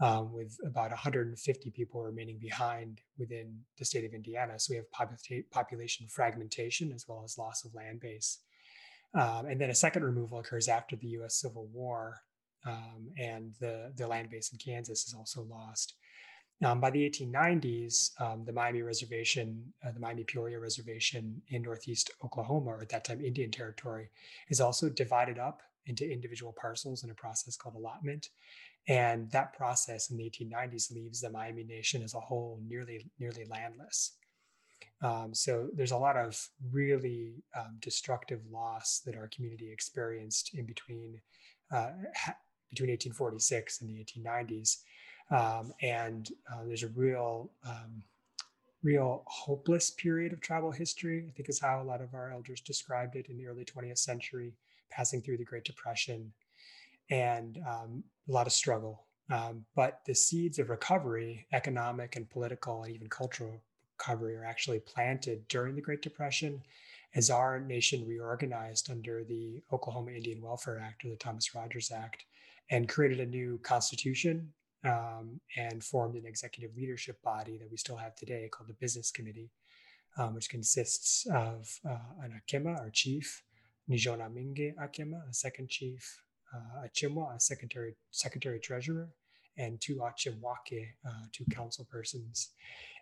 um, 0.00 0.32
with 0.32 0.56
about 0.64 0.90
150 0.90 1.70
people 1.70 2.02
remaining 2.02 2.38
behind 2.38 3.00
within 3.18 3.58
the 3.78 3.84
state 3.84 4.04
of 4.04 4.14
Indiana. 4.14 4.58
So 4.58 4.72
we 4.72 4.76
have 4.76 5.50
population 5.50 6.06
fragmentation 6.08 6.92
as 6.92 7.06
well 7.08 7.22
as 7.24 7.38
loss 7.38 7.64
of 7.64 7.74
land 7.74 8.00
base. 8.00 8.38
Um, 9.14 9.46
and 9.46 9.60
then 9.60 9.70
a 9.70 9.74
second 9.74 10.04
removal 10.04 10.38
occurs 10.38 10.68
after 10.68 10.94
the 10.94 11.08
US 11.08 11.40
Civil 11.40 11.66
War 11.72 12.20
um, 12.66 13.08
and 13.18 13.54
the, 13.60 13.92
the 13.96 14.06
land 14.06 14.30
base 14.30 14.52
in 14.52 14.58
Kansas 14.58 15.06
is 15.06 15.14
also 15.14 15.42
lost. 15.42 15.94
Um, 16.64 16.80
by 16.80 16.90
the 16.90 17.08
1890s, 17.08 18.20
um, 18.20 18.44
the 18.44 18.52
Miami 18.52 18.82
Reservation, 18.82 19.72
uh, 19.86 19.92
the 19.92 20.00
Miami 20.00 20.24
Peoria 20.24 20.58
Reservation 20.58 21.40
in 21.48 21.62
Northeast 21.62 22.10
Oklahoma, 22.24 22.70
or 22.70 22.82
at 22.82 22.88
that 22.88 23.04
time 23.04 23.24
Indian 23.24 23.50
Territory, 23.50 24.10
is 24.48 24.60
also 24.60 24.88
divided 24.88 25.38
up 25.38 25.62
into 25.86 26.10
individual 26.10 26.54
parcels 26.60 27.04
in 27.04 27.10
a 27.10 27.14
process 27.14 27.56
called 27.56 27.76
allotment. 27.76 28.30
And 28.88 29.30
that 29.30 29.52
process 29.52 30.10
in 30.10 30.16
the 30.16 30.24
1890s 30.24 30.90
leaves 30.90 31.20
the 31.20 31.30
Miami 31.30 31.62
Nation 31.62 32.02
as 32.02 32.14
a 32.14 32.20
whole 32.20 32.60
nearly 32.66 33.06
nearly 33.18 33.44
landless. 33.48 34.16
Um, 35.00 35.32
so 35.34 35.68
there's 35.74 35.92
a 35.92 35.96
lot 35.96 36.16
of 36.16 36.48
really 36.72 37.34
um, 37.56 37.76
destructive 37.80 38.40
loss 38.50 39.00
that 39.06 39.14
our 39.14 39.28
community 39.28 39.70
experienced 39.70 40.54
in 40.54 40.66
between 40.66 41.20
uh, 41.70 41.90
between 42.70 42.90
1846 42.90 43.80
and 43.80 43.90
the 43.90 44.04
1890s. 44.04 44.78
Um, 45.30 45.72
and 45.82 46.30
uh, 46.50 46.64
there's 46.66 46.82
a 46.82 46.88
real, 46.88 47.50
um, 47.66 48.02
real 48.82 49.24
hopeless 49.26 49.90
period 49.90 50.32
of 50.32 50.40
tribal 50.40 50.70
history, 50.70 51.26
I 51.28 51.32
think 51.32 51.48
is 51.48 51.60
how 51.60 51.82
a 51.82 51.84
lot 51.84 52.00
of 52.00 52.14
our 52.14 52.32
elders 52.32 52.60
described 52.60 53.16
it 53.16 53.26
in 53.28 53.36
the 53.36 53.46
early 53.46 53.64
20th 53.64 53.98
century, 53.98 54.54
passing 54.90 55.20
through 55.20 55.36
the 55.36 55.44
Great 55.44 55.64
Depression, 55.64 56.32
and 57.10 57.58
um, 57.68 58.04
a 58.28 58.32
lot 58.32 58.46
of 58.46 58.52
struggle. 58.52 59.04
Um, 59.30 59.64
but 59.74 60.00
the 60.06 60.14
seeds 60.14 60.58
of 60.58 60.70
recovery, 60.70 61.46
economic 61.52 62.16
and 62.16 62.28
political 62.30 62.84
and 62.84 62.94
even 62.94 63.08
cultural 63.08 63.60
recovery, 63.98 64.34
are 64.36 64.44
actually 64.44 64.80
planted 64.80 65.46
during 65.48 65.74
the 65.74 65.82
Great 65.82 66.00
Depression 66.00 66.62
as 67.14 67.30
our 67.30 67.60
nation 67.60 68.06
reorganized 68.06 68.90
under 68.90 69.24
the 69.24 69.62
Oklahoma 69.72 70.12
Indian 70.12 70.40
Welfare 70.40 70.80
Act 70.82 71.04
or 71.04 71.10
the 71.10 71.16
Thomas 71.16 71.54
Rogers 71.54 71.90
Act 71.90 72.24
and 72.70 72.88
created 72.88 73.20
a 73.20 73.26
new 73.26 73.58
constitution 73.62 74.52
um, 74.84 75.40
and 75.56 75.82
formed 75.82 76.14
an 76.16 76.26
executive 76.26 76.76
leadership 76.76 77.20
body 77.22 77.58
that 77.58 77.70
we 77.70 77.76
still 77.76 77.96
have 77.96 78.14
today 78.14 78.48
called 78.50 78.68
the 78.68 78.74
Business 78.74 79.10
Committee, 79.10 79.50
um, 80.18 80.34
which 80.34 80.48
consists 80.48 81.26
of 81.26 81.68
uh, 81.88 81.96
an 82.22 82.40
Akema, 82.40 82.78
our 82.78 82.90
chief, 82.90 83.42
Nijona 83.90 84.32
Minge 84.32 84.74
Akema, 84.80 85.28
a 85.28 85.34
second 85.34 85.68
chief, 85.68 86.22
uh, 86.54 86.86
Achimwa, 86.86 87.34
a 87.34 87.40
secretary, 87.40 87.94
secretary 88.10 88.60
treasurer, 88.60 89.08
and 89.56 89.80
two 89.80 89.96
Achimwake, 89.96 90.88
uh, 91.06 91.26
two 91.32 91.44
council 91.50 91.86
persons. 91.90 92.50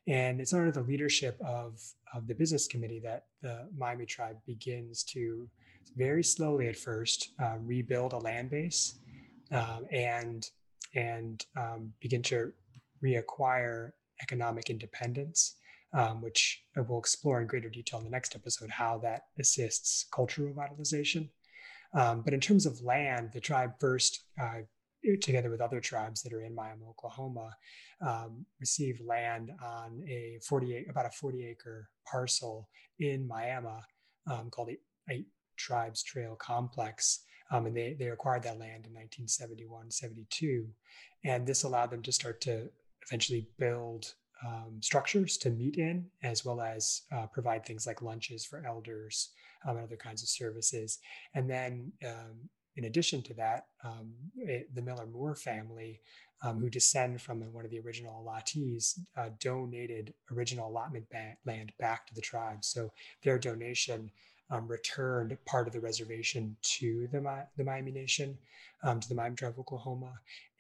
And 0.08 0.40
it's 0.40 0.52
under 0.52 0.70
the 0.70 0.82
leadership 0.82 1.37
of, 1.44 1.80
of 2.14 2.28
the 2.28 2.35
business 2.35 2.68
committee 2.68 3.00
that 3.00 3.26
the 3.42 3.68
Miami 3.76 4.06
tribe 4.06 4.37
begins 4.46 5.02
to 5.04 5.49
very 5.96 6.23
slowly 6.23 6.68
at 6.68 6.76
first 6.76 7.30
uh, 7.42 7.56
rebuild 7.61 8.12
a 8.12 8.18
land 8.18 8.50
base 8.50 8.99
um, 9.52 9.86
and 9.90 10.48
and 10.94 11.44
um, 11.56 11.92
begin 12.00 12.22
to 12.22 12.52
reacquire 13.04 13.90
economic 14.22 14.70
independence, 14.70 15.56
um, 15.92 16.22
which 16.22 16.62
we'll 16.74 16.98
explore 16.98 17.40
in 17.40 17.46
greater 17.46 17.68
detail 17.68 17.98
in 17.98 18.04
the 18.04 18.10
next 18.10 18.34
episode 18.34 18.70
how 18.70 18.98
that 18.98 19.22
assists 19.38 20.06
cultural 20.14 20.52
revitalization. 20.52 21.28
Um, 21.94 22.22
but 22.22 22.32
in 22.32 22.40
terms 22.40 22.66
of 22.66 22.80
land, 22.80 23.30
the 23.32 23.40
tribe 23.40 23.72
first 23.78 24.24
uh, 24.40 24.62
together 25.20 25.50
with 25.50 25.60
other 25.60 25.80
tribes 25.80 26.22
that 26.22 26.32
are 26.32 26.42
in 26.42 26.54
Miami, 26.54 26.84
Oklahoma, 26.88 27.50
um, 28.04 28.44
receive 28.58 29.00
land 29.06 29.52
on 29.62 30.02
a 30.08 30.38
48 30.48 30.90
about 30.90 31.06
a 31.06 31.10
40 31.10 31.46
acre 31.46 31.88
parcel 32.10 32.68
in 32.98 33.26
Miami 33.26 33.68
called 34.50 34.68
the 34.68 34.78
Eight 35.10 35.28
Tribes 35.56 36.02
Trail 36.02 36.36
Complex. 36.36 37.20
Um, 37.50 37.66
and 37.66 37.76
they, 37.76 37.94
they 37.98 38.08
acquired 38.08 38.42
that 38.42 38.58
land 38.58 38.86
in 38.86 38.94
1971, 38.94 39.90
72. 39.90 40.66
And 41.24 41.46
this 41.46 41.62
allowed 41.62 41.90
them 41.90 42.02
to 42.02 42.12
start 42.12 42.40
to 42.42 42.68
eventually 43.06 43.48
build 43.58 44.14
um, 44.44 44.80
structures 44.80 45.36
to 45.38 45.50
meet 45.50 45.76
in, 45.76 46.06
as 46.22 46.44
well 46.44 46.60
as 46.60 47.02
uh, 47.12 47.26
provide 47.26 47.64
things 47.64 47.86
like 47.86 48.02
lunches 48.02 48.44
for 48.44 48.64
elders 48.66 49.30
um, 49.66 49.76
and 49.76 49.86
other 49.86 49.96
kinds 49.96 50.22
of 50.22 50.28
services. 50.28 50.98
And 51.34 51.48
then, 51.48 51.92
um, 52.04 52.48
in 52.76 52.84
addition 52.84 53.22
to 53.22 53.34
that, 53.34 53.66
um, 53.84 54.12
it, 54.36 54.74
the 54.74 54.82
Miller 54.82 55.06
Moore 55.06 55.34
family, 55.34 56.00
um, 56.42 56.60
who 56.60 56.68
descend 56.68 57.22
from 57.22 57.40
one 57.52 57.64
of 57.64 57.70
the 57.70 57.80
original 57.80 58.22
allottees, 58.22 58.98
uh, 59.16 59.30
donated 59.40 60.12
original 60.30 60.68
allotment 60.68 61.08
ba- 61.10 61.36
land 61.46 61.72
back 61.78 62.06
to 62.06 62.14
the 62.14 62.20
tribe. 62.20 62.62
So 62.62 62.92
their 63.22 63.38
donation 63.38 64.10
um, 64.50 64.66
returned 64.68 65.36
part 65.44 65.66
of 65.66 65.72
the 65.72 65.80
reservation 65.80 66.56
to 66.62 67.08
the, 67.12 67.46
the 67.56 67.64
Miami 67.64 67.90
Nation, 67.90 68.38
um, 68.82 69.00
to 69.00 69.08
the 69.08 69.14
Miami 69.14 69.36
Tribe 69.36 69.52
of 69.52 69.58
Oklahoma. 69.58 70.12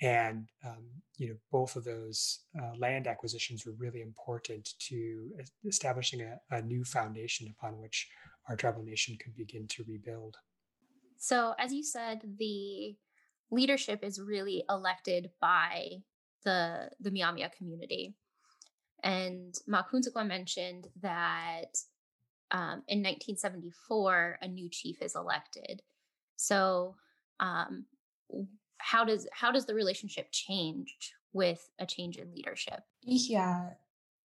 And, 0.02 0.48
um, 0.64 0.84
you 1.16 1.28
know, 1.28 1.36
both 1.50 1.76
of 1.76 1.84
those 1.84 2.40
uh, 2.60 2.76
land 2.78 3.06
acquisitions 3.06 3.64
were 3.64 3.74
really 3.78 4.02
important 4.02 4.74
to 4.88 5.30
establishing 5.64 6.20
a, 6.22 6.38
a 6.50 6.62
new 6.62 6.84
foundation 6.84 7.54
upon 7.56 7.80
which 7.80 8.08
our 8.48 8.56
tribal 8.56 8.82
nation 8.82 9.16
could 9.22 9.36
begin 9.36 9.66
to 9.68 9.84
rebuild. 9.86 10.36
So, 11.18 11.54
as 11.58 11.72
you 11.72 11.82
said, 11.82 12.20
the 12.38 12.96
leadership 13.50 14.04
is 14.04 14.20
really 14.20 14.64
elected 14.68 15.30
by 15.40 16.02
the 16.44 16.90
the 17.00 17.10
Myaamia 17.10 17.52
community. 17.52 18.14
And 19.02 19.54
Makunzakwa 19.68 20.26
mentioned 20.26 20.88
that 21.00 21.76
um, 22.50 22.82
in 22.88 23.02
1974, 23.02 24.38
a 24.42 24.48
new 24.48 24.68
chief 24.70 25.02
is 25.02 25.14
elected. 25.14 25.82
So, 26.36 26.94
um, 27.40 27.86
how 28.78 29.04
does 29.04 29.26
how 29.32 29.50
does 29.50 29.66
the 29.66 29.74
relationship 29.74 30.28
change 30.30 31.12
with 31.32 31.68
a 31.78 31.86
change 31.86 32.16
in 32.16 32.32
leadership? 32.32 32.80
Yeah, 33.02 33.70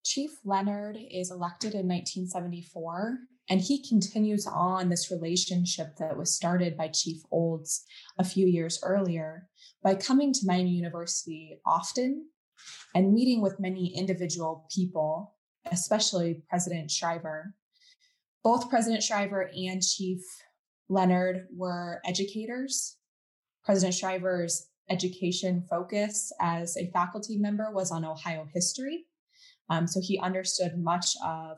Chief 0.05 0.31
Leonard 0.43 0.97
is 0.97 1.31
elected 1.31 1.73
in 1.73 1.87
1974, 1.87 3.17
and 3.49 3.61
he 3.61 3.87
continues 3.87 4.47
on 4.47 4.89
this 4.89 5.11
relationship 5.11 5.95
that 5.97 6.17
was 6.17 6.35
started 6.35 6.77
by 6.77 6.87
Chief 6.89 7.21
Olds 7.31 7.85
a 8.17 8.23
few 8.23 8.47
years 8.47 8.79
earlier 8.83 9.47
by 9.83 9.95
coming 9.95 10.33
to 10.33 10.45
Miami 10.45 10.71
University 10.71 11.59
often 11.65 12.27
and 12.95 13.13
meeting 13.13 13.41
with 13.41 13.59
many 13.59 13.95
individual 13.95 14.67
people, 14.73 15.35
especially 15.71 16.43
President 16.49 16.91
Shriver, 16.91 17.55
both 18.43 18.69
President 18.69 19.03
Shriver 19.03 19.51
and 19.55 19.81
Chief 19.81 20.19
Leonard 20.89 21.47
were 21.55 22.01
educators. 22.05 22.97
President 23.63 23.93
Shriver's 23.93 24.67
education 24.89 25.63
focus 25.69 26.31
as 26.41 26.75
a 26.75 26.89
faculty 26.91 27.37
member 27.37 27.71
was 27.71 27.91
on 27.91 28.03
Ohio 28.03 28.47
history. 28.53 29.05
Um, 29.69 29.87
so 29.87 30.01
he 30.03 30.19
understood 30.19 30.77
much 30.77 31.15
of 31.25 31.57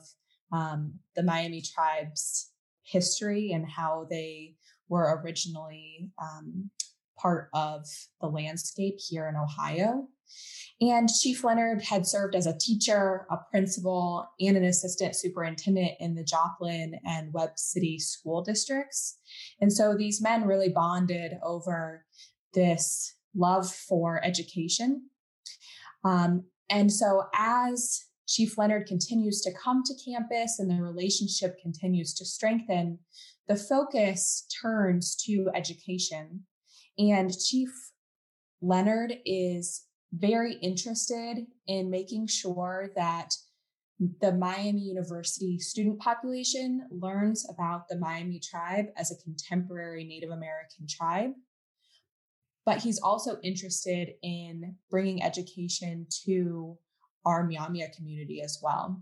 um, 0.52 1.00
the 1.16 1.24
Miami 1.24 1.62
tribe's 1.62 2.52
history 2.84 3.52
and 3.52 3.66
how 3.68 4.06
they 4.10 4.56
were 4.88 5.20
originally 5.24 6.12
um, 6.22 6.70
part 7.18 7.50
of 7.54 7.88
the 8.22 8.28
landscape 8.28 8.98
here 9.00 9.28
in 9.28 9.36
Ohio. 9.36 10.08
And 10.82 11.08
Chief 11.08 11.44
Leonard 11.44 11.84
had 11.84 12.06
served 12.06 12.36
as 12.36 12.46
a 12.46 12.58
teacher, 12.58 13.26
a 13.32 13.38
principal, 13.52 14.28
and 14.40 14.58
an 14.58 14.64
assistant 14.64 15.16
superintendent 15.16 15.92
in 16.00 16.16
the 16.16 16.24
Joplin 16.24 17.00
and 17.06 17.32
Webb 17.32 17.52
City 17.56 18.00
school 18.00 18.44
districts. 18.44 19.18
And 19.62 19.72
so 19.72 19.96
these 19.96 20.22
men 20.22 20.46
really 20.46 20.70
bonded 20.70 21.34
over 21.44 22.06
this 22.54 23.16
love 23.36 23.72
for 23.72 24.24
education. 24.26 25.10
Um, 26.04 26.46
and 26.70 26.92
so 26.92 27.24
as 27.34 28.02
Chief 28.28 28.58
Leonard 28.58 28.88
continues 28.88 29.42
to 29.42 29.54
come 29.54 29.84
to 29.86 30.12
campus 30.12 30.60
and 30.60 30.70
the 30.70 30.82
relationship 30.82 31.58
continues 31.62 32.14
to 32.16 32.26
strengthen, 32.26 33.00
the 33.48 33.56
focus 33.56 34.48
turns 34.62 35.16
to 35.28 35.50
education. 35.54 36.42
And 36.98 37.32
Chief 37.38 37.70
Leonard 38.62 39.16
is 39.26 39.86
very 40.14 40.56
interested 40.56 41.46
in 41.68 41.90
making 41.90 42.28
sure 42.28 42.92
that 42.96 43.34
the 44.22 44.32
Miami 44.34 44.82
University 44.82 45.58
student 45.60 46.00
population 46.00 46.88
learns 46.92 47.48
about 47.50 47.88
the 47.88 47.98
Miami 47.98 48.40
tribe 48.40 48.88
as 48.98 49.12
a 49.12 49.24
contemporary 49.24 50.04
Native 50.04 50.30
American 50.30 50.86
tribe. 50.88 51.32
But 52.66 52.82
he's 52.82 53.00
also 53.00 53.38
interested 53.44 54.14
in 54.22 54.76
bringing 54.90 55.22
education 55.24 56.08
to 56.26 56.78
our 57.26 57.48
Myaamia 57.48 57.96
community 57.96 58.42
as 58.42 58.60
well. 58.62 59.02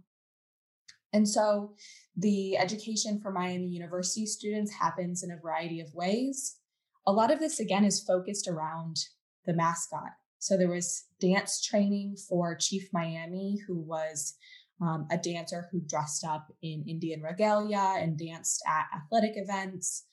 And 1.14 1.28
so 1.28 1.74
the 2.16 2.58
education 2.58 3.20
for 3.22 3.32
Miami 3.32 3.68
University 3.68 4.26
students 4.26 4.72
happens 4.72 5.24
in 5.24 5.32
a 5.32 5.38
variety 5.38 5.82
of 5.82 5.94
ways. 5.94 6.58
A 7.06 7.12
lot 7.12 7.32
of 7.32 7.40
this, 7.40 7.60
again, 7.60 7.84
is 7.84 8.04
focused 8.04 8.48
around 8.48 8.98
the 9.46 9.54
mascot. 9.54 10.12
So 10.42 10.58
there 10.58 10.70
was 10.70 11.06
dance 11.20 11.62
training 11.62 12.18
for 12.18 12.56
Chief 12.56 12.90
Miami, 12.92 13.60
who 13.68 13.78
was 13.78 14.34
um, 14.82 15.08
a 15.12 15.18
dancer 15.18 15.70
who 15.72 15.82
dressed 15.82 16.26
up 16.26 16.52
in 16.64 16.84
Indian 16.88 17.22
regalia 17.22 17.94
and 18.00 18.18
danced 18.18 18.64
at 18.68 18.88
athletic 18.92 19.34
events. 19.36 20.06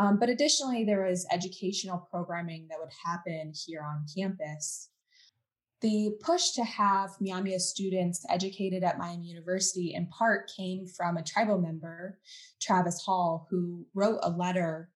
Um, 0.00 0.18
but 0.18 0.28
additionally, 0.28 0.84
there 0.84 1.04
was 1.04 1.24
educational 1.30 1.98
programming 2.10 2.66
that 2.68 2.80
would 2.80 2.90
happen 3.04 3.52
here 3.64 3.86
on 3.88 4.06
campus. 4.12 4.90
The 5.82 6.16
push 6.20 6.50
to 6.54 6.64
have 6.64 7.10
Myaamia 7.22 7.60
students 7.60 8.26
educated 8.28 8.82
at 8.82 8.98
Miami 8.98 9.26
University 9.26 9.94
in 9.94 10.08
part 10.08 10.50
came 10.56 10.88
from 10.88 11.16
a 11.16 11.22
tribal 11.22 11.58
member, 11.58 12.18
Travis 12.60 13.00
Hall, 13.04 13.46
who 13.50 13.86
wrote 13.94 14.18
a 14.24 14.30
letter 14.30 14.90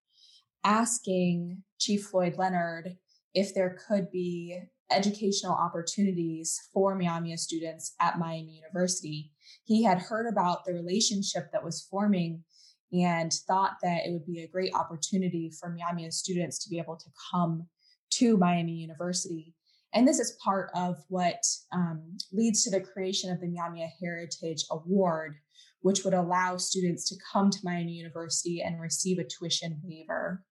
asking 0.65 1.63
Chief 1.79 2.07
Floyd 2.07 2.35
Leonard 2.39 2.97
if 3.35 3.55
there 3.55 3.79
could 3.87 4.11
be 4.11 4.59
educational 4.91 5.55
opportunities 5.55 6.59
for 6.73 6.95
Miami 6.95 7.37
students 7.37 7.95
at 8.01 8.19
Miami 8.19 8.63
University. 8.63 9.33
He 9.65 9.83
had 9.83 9.99
heard 9.99 10.27
about 10.27 10.65
the 10.65 10.73
relationship 10.73 11.51
that 11.53 11.65
was 11.65 11.87
forming 11.91 12.43
and 12.93 13.33
thought 13.47 13.77
that 13.83 14.05
it 14.05 14.13
would 14.13 14.27
be 14.27 14.43
a 14.43 14.49
great 14.49 14.75
opportunity 14.75 15.53
for 15.59 15.71
Miami 15.71 16.11
students 16.11 16.63
to 16.65 16.71
be 16.71 16.79
able 16.79 16.97
to 16.97 17.11
come 17.31 17.67
to 18.11 18.37
Miami 18.37 18.73
University. 18.73 19.55
And 19.95 20.07
this 20.07 20.19
is 20.19 20.39
part 20.43 20.71
of 20.75 20.97
what 21.09 21.43
um, 21.73 22.17
leads 22.33 22.65
to 22.65 22.71
the 22.71 22.81
creation 22.81 23.31
of 23.31 23.41
the 23.41 23.49
Miami 23.49 23.93
Heritage 24.01 24.65
Award, 24.71 25.37
which 25.83 26.05
would 26.05 26.15
allow 26.15 26.57
students 26.57 27.09
to 27.09 27.17
come 27.33 27.51
to 27.51 27.59
Miami 27.65 27.93
University 27.93 28.63
and 28.63 28.81
receive 28.81 29.19
a 29.19 29.25
tuition 29.25 29.81
waiver. 29.83 30.45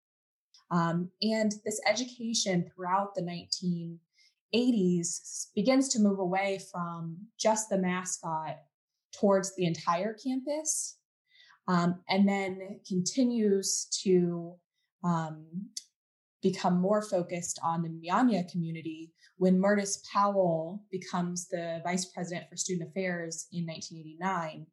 Um, 0.70 1.10
and 1.22 1.54
this 1.66 1.80
education 1.88 2.70
throughout 2.76 3.16
the 3.16 3.22
19 3.22 4.00
80s 4.54 5.48
begins 5.56 5.90
to 5.90 6.00
move 6.00 6.20
away 6.20 6.60
from 6.72 7.18
just 7.40 7.70
the 7.70 7.78
mascot 7.78 8.58
towards 9.20 9.56
the 9.56 9.66
entire 9.66 10.14
campus 10.14 10.98
um, 11.68 12.00
and 12.10 12.28
then 12.28 12.80
continues 12.88 13.88
to 14.04 14.56
um, 15.04 15.46
become 16.42 16.80
more 16.80 17.02
focused 17.02 17.60
on 17.64 17.82
the 17.82 17.90
Myaamia 17.90 18.50
community 18.50 19.12
when 19.38 19.60
Myrtis 19.60 20.02
Powell 20.12 20.84
becomes 20.92 21.48
the 21.48 21.82
vice 21.84 22.06
president 22.06 22.50
for 22.50 22.58
student 22.58 22.90
affairs 22.90 23.48
in 23.52 23.66
1989. 23.66 24.66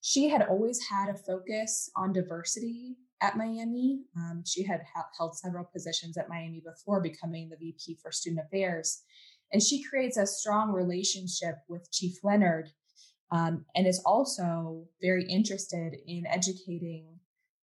She 0.00 0.28
had 0.28 0.42
always 0.42 0.80
had 0.90 1.08
a 1.08 1.18
focus 1.18 1.90
on 1.96 2.12
diversity 2.12 2.96
at 3.20 3.36
Miami. 3.36 4.00
Um, 4.16 4.42
she 4.46 4.62
had 4.62 4.80
ha- 4.94 5.08
held 5.16 5.36
several 5.36 5.64
positions 5.64 6.16
at 6.16 6.28
Miami 6.28 6.62
before 6.64 7.00
becoming 7.00 7.48
the 7.48 7.56
VP 7.56 7.98
for 8.02 8.12
Student 8.12 8.46
Affairs. 8.46 9.02
And 9.52 9.62
she 9.62 9.82
creates 9.82 10.16
a 10.16 10.26
strong 10.26 10.72
relationship 10.72 11.56
with 11.68 11.90
Chief 11.92 12.16
Leonard 12.22 12.70
um, 13.30 13.64
and 13.74 13.86
is 13.86 14.02
also 14.04 14.84
very 15.00 15.24
interested 15.24 15.94
in 16.06 16.26
educating 16.26 17.06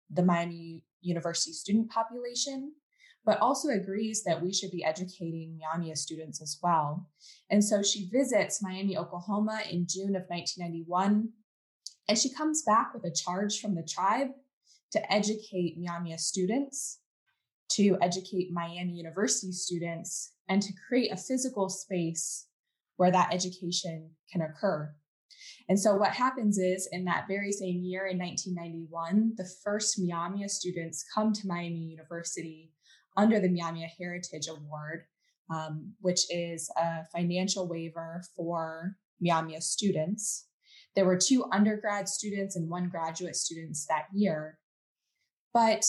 the 0.09 0.23
Miami 0.23 0.83
University 1.01 1.51
student 1.51 1.89
population, 1.89 2.73
but 3.25 3.39
also 3.39 3.69
agrees 3.69 4.23
that 4.23 4.41
we 4.41 4.53
should 4.53 4.71
be 4.71 4.83
educating 4.83 5.59
Myaamia 5.59 5.97
students 5.97 6.41
as 6.41 6.59
well. 6.61 7.09
And 7.49 7.63
so 7.63 7.81
she 7.81 8.09
visits 8.09 8.61
Miami, 8.61 8.97
Oklahoma 8.97 9.61
in 9.69 9.87
June 9.87 10.15
of 10.15 10.23
1991. 10.27 11.29
And 12.09 12.17
she 12.17 12.33
comes 12.33 12.63
back 12.63 12.93
with 12.93 13.05
a 13.05 13.15
charge 13.15 13.59
from 13.59 13.75
the 13.75 13.83
tribe 13.83 14.29
to 14.93 15.13
educate 15.13 15.77
Myaamia 15.79 16.19
students 16.19 16.99
to 17.73 17.97
educate 18.01 18.51
Miami 18.51 18.93
University 18.93 19.51
students 19.51 20.33
and 20.47 20.61
to 20.61 20.73
create 20.87 21.11
a 21.11 21.17
physical 21.17 21.69
space 21.69 22.47
where 22.97 23.11
that 23.11 23.33
education 23.33 24.11
can 24.31 24.41
occur. 24.41 24.93
And 25.67 25.79
so 25.79 25.95
what 25.95 26.11
happens 26.11 26.57
is 26.57 26.87
in 26.91 27.05
that 27.05 27.25
very 27.27 27.51
same 27.51 27.81
year 27.83 28.05
in 28.05 28.19
1991, 28.19 29.33
the 29.37 29.49
first 29.63 29.99
Myaamia 29.99 30.49
students 30.49 31.05
come 31.13 31.33
to 31.33 31.47
Miami 31.47 31.79
University 31.79 32.71
under 33.17 33.39
the 33.39 33.49
Myaamia 33.49 33.87
Heritage 33.97 34.47
Award, 34.47 35.05
um, 35.49 35.93
which 36.01 36.21
is 36.29 36.69
a 36.77 37.05
financial 37.05 37.67
waiver 37.67 38.23
for 38.35 38.97
Myaamia 39.25 39.63
students. 39.63 40.47
There 40.95 41.05
were 41.05 41.17
two 41.17 41.45
undergrad 41.51 42.07
students 42.07 42.55
and 42.55 42.69
one 42.69 42.89
graduate 42.89 43.35
students 43.35 43.87
that 43.87 44.05
year. 44.13 44.59
But 45.53 45.85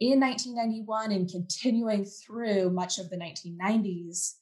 in 0.00 0.20
1991 0.20 1.12
and 1.12 1.30
continuing 1.30 2.04
through 2.04 2.70
much 2.70 2.98
of 2.98 3.10
the 3.10 3.16
1990s, 3.16 4.34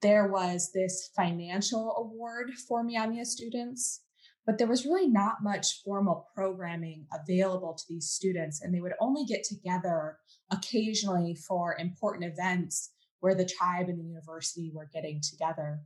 there 0.00 0.28
was 0.28 0.70
this 0.72 1.10
financial 1.16 1.94
award 1.96 2.52
for 2.68 2.84
Myaamia 2.84 3.26
students, 3.26 4.02
but 4.46 4.56
there 4.56 4.68
was 4.68 4.86
really 4.86 5.08
not 5.08 5.42
much 5.42 5.82
formal 5.84 6.28
programming 6.34 7.06
available 7.12 7.74
to 7.74 7.84
these 7.88 8.08
students. 8.08 8.62
And 8.62 8.72
they 8.72 8.80
would 8.80 8.94
only 9.00 9.24
get 9.24 9.42
together 9.42 10.18
occasionally 10.52 11.34
for 11.34 11.76
important 11.78 12.32
events 12.32 12.92
where 13.20 13.34
the 13.34 13.44
tribe 13.44 13.88
and 13.88 13.98
the 13.98 14.08
university 14.08 14.70
were 14.72 14.88
getting 14.92 15.20
together. 15.20 15.80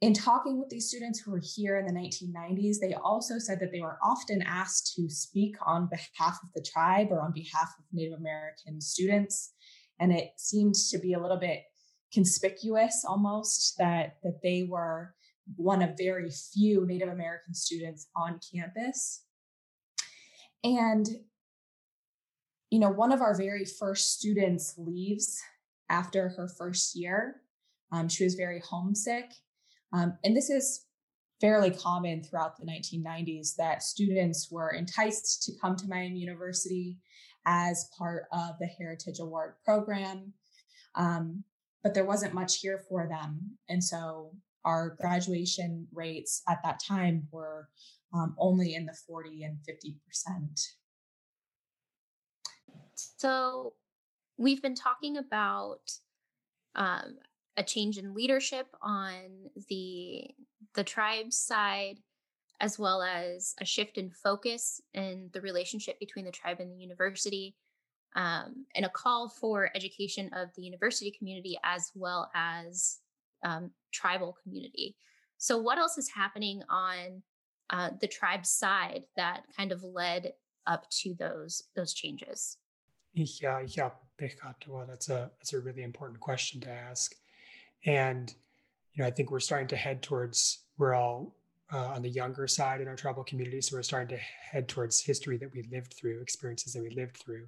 In 0.00 0.14
talking 0.14 0.60
with 0.60 0.68
these 0.68 0.88
students 0.88 1.18
who 1.18 1.32
were 1.32 1.42
here 1.42 1.76
in 1.76 1.84
the 1.84 1.92
1990s, 1.92 2.76
they 2.80 2.94
also 2.94 3.38
said 3.38 3.58
that 3.58 3.72
they 3.72 3.80
were 3.80 3.98
often 4.00 4.42
asked 4.42 4.94
to 4.94 5.08
speak 5.10 5.56
on 5.66 5.88
behalf 5.88 6.38
of 6.42 6.52
the 6.54 6.62
tribe 6.62 7.08
or 7.10 7.20
on 7.20 7.32
behalf 7.32 7.74
of 7.76 7.84
Native 7.92 8.16
American 8.16 8.80
students. 8.80 9.54
And 9.98 10.12
it 10.12 10.30
seemed 10.36 10.76
to 10.90 10.98
be 10.98 11.14
a 11.14 11.20
little 11.20 11.38
bit 11.38 11.64
conspicuous 12.12 13.04
almost 13.06 13.76
that, 13.78 14.18
that 14.22 14.40
they 14.40 14.68
were 14.70 15.14
one 15.56 15.82
of 15.82 15.96
very 15.98 16.30
few 16.30 16.86
Native 16.86 17.08
American 17.08 17.54
students 17.54 18.06
on 18.14 18.38
campus. 18.54 19.24
And, 20.62 21.08
you 22.70 22.78
know, 22.78 22.90
one 22.90 23.10
of 23.10 23.20
our 23.20 23.36
very 23.36 23.64
first 23.64 24.16
students 24.16 24.74
leaves 24.78 25.40
after 25.88 26.28
her 26.30 26.48
first 26.48 26.94
year. 26.94 27.40
Um, 27.90 28.08
she 28.08 28.22
was 28.22 28.34
very 28.34 28.60
homesick. 28.60 29.32
Um, 29.92 30.18
and 30.24 30.36
this 30.36 30.50
is 30.50 30.86
fairly 31.40 31.70
common 31.70 32.22
throughout 32.22 32.56
the 32.58 32.66
1990s 32.66 33.54
that 33.56 33.82
students 33.82 34.48
were 34.50 34.70
enticed 34.70 35.42
to 35.44 35.52
come 35.60 35.76
to 35.76 35.88
Miami 35.88 36.18
University 36.18 36.98
as 37.46 37.88
part 37.96 38.24
of 38.32 38.58
the 38.58 38.66
Heritage 38.66 39.20
Award 39.20 39.54
program. 39.64 40.32
Um, 40.94 41.44
but 41.82 41.94
there 41.94 42.04
wasn't 42.04 42.34
much 42.34 42.60
here 42.60 42.82
for 42.88 43.08
them. 43.08 43.56
And 43.68 43.82
so 43.82 44.32
our 44.64 44.96
graduation 45.00 45.86
rates 45.92 46.42
at 46.48 46.58
that 46.64 46.80
time 46.86 47.28
were 47.30 47.68
um, 48.12 48.34
only 48.38 48.74
in 48.74 48.86
the 48.86 48.96
40 49.06 49.44
and 49.44 49.58
50%. 49.58 49.96
So 53.16 53.74
we've 54.36 54.60
been 54.60 54.74
talking 54.74 55.16
about 55.16 55.92
um, 56.74 57.16
a 57.58 57.62
change 57.62 57.98
in 57.98 58.14
leadership 58.14 58.68
on 58.80 59.50
the 59.68 60.24
the 60.74 60.84
tribe 60.84 61.32
side 61.32 61.98
as 62.60 62.78
well 62.78 63.02
as 63.02 63.54
a 63.60 63.64
shift 63.64 63.98
in 63.98 64.10
focus 64.10 64.80
in 64.94 65.28
the 65.32 65.40
relationship 65.40 65.98
between 66.00 66.24
the 66.24 66.30
tribe 66.30 66.58
and 66.60 66.72
the 66.72 66.76
university 66.76 67.54
um, 68.16 68.64
and 68.74 68.84
a 68.84 68.88
call 68.88 69.28
for 69.28 69.70
education 69.74 70.30
of 70.32 70.48
the 70.56 70.62
university 70.62 71.10
community 71.10 71.58
as 71.64 71.92
well 71.94 72.30
as 72.34 72.98
um, 73.44 73.70
tribal 73.92 74.36
community. 74.42 74.96
So, 75.36 75.58
what 75.58 75.78
else 75.78 75.98
is 75.98 76.08
happening 76.10 76.62
on 76.68 77.22
uh, 77.70 77.90
the 78.00 78.08
tribe 78.08 78.46
side 78.46 79.04
that 79.16 79.42
kind 79.56 79.72
of 79.72 79.82
led 79.84 80.32
up 80.66 80.88
to 80.90 81.14
those 81.14 81.62
those 81.76 81.92
changes? 81.92 82.56
Yeah, 83.14 83.60
yeah, 83.66 83.90
that's 84.18 85.08
a 85.08 85.30
that's 85.38 85.52
a 85.52 85.60
really 85.60 85.82
important 85.82 86.20
question 86.20 86.60
to 86.62 86.70
ask, 86.70 87.14
and 87.84 88.32
you 88.94 89.02
know, 89.02 89.08
I 89.08 89.10
think 89.10 89.30
we're 89.30 89.40
starting 89.40 89.68
to 89.68 89.76
head 89.76 90.02
towards 90.02 90.64
we're 90.76 90.94
all 90.94 91.34
uh, 91.72 91.88
on 91.88 92.02
the 92.02 92.08
younger 92.08 92.46
side 92.46 92.80
in 92.80 92.88
our 92.88 92.96
tribal 92.96 93.24
community, 93.24 93.60
so 93.60 93.76
we're 93.76 93.82
starting 93.82 94.16
to 94.16 94.22
head 94.22 94.68
towards 94.68 95.00
history 95.00 95.36
that 95.38 95.52
we 95.52 95.68
lived 95.70 95.94
through, 95.94 96.20
experiences 96.20 96.72
that 96.72 96.82
we 96.82 96.90
lived 96.90 97.16
through, 97.16 97.46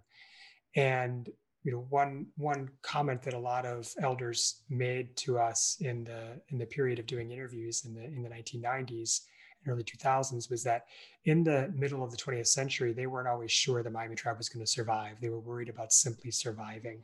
and 0.77 1.29
you 1.62 1.73
know, 1.73 1.87
one 1.90 2.27
one 2.37 2.71
comment 2.83 3.23
that 3.23 3.35
a 3.35 3.38
lot 3.38 3.66
of 3.66 3.88
elders 4.01 4.62
made 4.71 5.14
to 5.16 5.38
us 5.38 5.77
in 5.81 6.05
the 6.05 6.40
in 6.49 6.59
the 6.59 6.66
period 6.66 6.99
of 6.99 7.07
doing 7.07 7.31
interviews 7.31 7.85
in 7.85 7.95
the 7.95 8.05
in 8.05 8.23
the 8.23 8.31
1990s 8.31 9.23
and 9.64 9.73
early 9.73 9.85
2000s 9.85 10.51
was 10.51 10.62
that 10.64 10.87
in 11.25 11.45
the 11.45 11.73
middle 11.75 12.03
of 12.03 12.11
the 12.11 12.16
20th 12.16 12.47
century, 12.47 12.93
they 12.93 13.07
weren't 13.07 13.29
always 13.29 13.51
sure 13.51 13.83
the 13.83 13.90
Miami 13.90 14.14
tribe 14.14 14.38
was 14.38 14.49
going 14.49 14.64
to 14.64 14.71
survive. 14.71 15.21
They 15.21 15.29
were 15.29 15.40
worried 15.40 15.69
about 15.69 15.93
simply 15.93 16.31
surviving. 16.31 17.03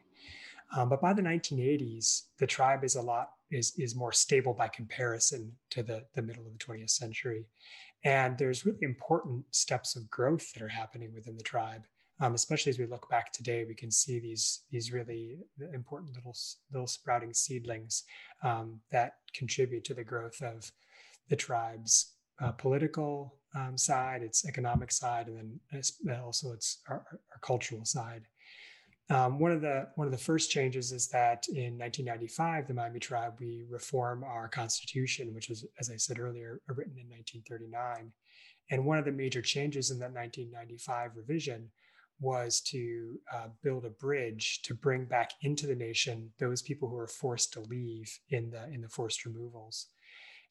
Um, 0.75 0.89
but 0.89 1.01
by 1.01 1.13
the 1.13 1.23
1980s, 1.23 2.23
the 2.39 2.47
tribe 2.47 2.85
is 2.85 2.97
a 2.97 3.03
lot 3.03 3.31
is 3.51 3.73
is 3.79 3.95
more 3.95 4.13
stable 4.13 4.53
by 4.53 4.69
comparison 4.69 5.53
to 5.71 5.83
the 5.83 6.05
the 6.15 6.23
middle 6.23 6.47
of 6.47 6.53
the 6.53 6.59
20th 6.59 6.91
century, 6.91 7.47
and 8.05 8.37
there's 8.37 8.67
really 8.67 8.83
important 8.83 9.45
steps 9.53 9.97
of 9.97 10.11
growth 10.11 10.53
that 10.53 10.63
are 10.63 10.69
happening 10.69 11.13
within 11.15 11.37
the 11.37 11.45
tribe 11.45 11.83
um, 12.21 12.35
especially 12.35 12.71
as 12.71 12.79
we 12.79 12.87
look 12.87 13.09
back 13.11 13.33
today, 13.33 13.65
we 13.65 13.75
can 13.75 13.91
see 13.91 14.19
these 14.19 14.63
these 14.71 14.93
really 14.93 15.39
important 15.75 16.15
little 16.15 16.35
little 16.73 16.87
sprouting 16.87 17.35
seedlings 17.35 18.05
um, 18.43 18.81
that 18.91 19.15
contribute 19.35 19.85
to 19.85 19.95
the 19.95 20.05
growth 20.05 20.41
of 20.43 20.71
the 21.29 21.37
tribe's 21.37 22.15
uh, 22.41 22.53
political 22.53 23.35
um, 23.55 23.77
side, 23.77 24.23
its 24.23 24.47
economic 24.47 24.93
side, 24.93 25.27
and 25.29 25.61
then 26.03 26.21
also 26.21 26.53
its 26.53 26.79
our, 26.89 27.05
our 27.11 27.41
cultural 27.43 27.85
side. 27.85 28.23
Um, 29.09 29.39
one 29.39 29.53
of 29.53 29.61
the 29.61 29.89
one 29.95 30.09
of 30.09 30.13
the 30.13 30.19
first 30.19 30.51
changes 30.51 30.91
is 30.91 31.09
that 31.09 31.47
in 31.49 31.79
1995, 31.79 32.67
the 32.67 32.75
Miami 32.75 32.99
tribe 32.99 33.35
we 33.39 33.65
reform 33.69 34.25
our 34.25 34.49
constitution, 34.49 35.33
which 35.33 35.49
was, 35.49 35.65
as 35.79 35.91
I 35.91 35.97
said 35.97 36.19
earlier, 36.19 36.61
written 36.69 36.99
in 36.99 37.09
1939. 37.09 38.13
And 38.71 38.85
one 38.85 38.99
of 38.99 39.05
the 39.05 39.13
major 39.13 39.43
changes 39.43 39.93
in 39.93 40.01
that 40.01 40.13
1995 40.13 41.13
revision 41.15 41.71
was 42.19 42.61
to 42.63 43.21
uh, 43.33 43.49
build 43.63 43.85
a 43.85 43.91
bridge 43.91 44.63
to 44.63 44.75
bring 44.75 45.05
back 45.05 45.31
into 45.43 45.67
the 45.67 45.75
nation 45.77 46.31
those 46.39 46.63
people 46.63 46.89
who 46.89 46.97
were 46.97 47.07
forced 47.07 47.53
to 47.53 47.61
leave 47.61 48.19
in 48.31 48.51
the 48.51 48.65
in 48.73 48.81
the 48.81 48.89
forced 48.89 49.25
removals 49.27 49.89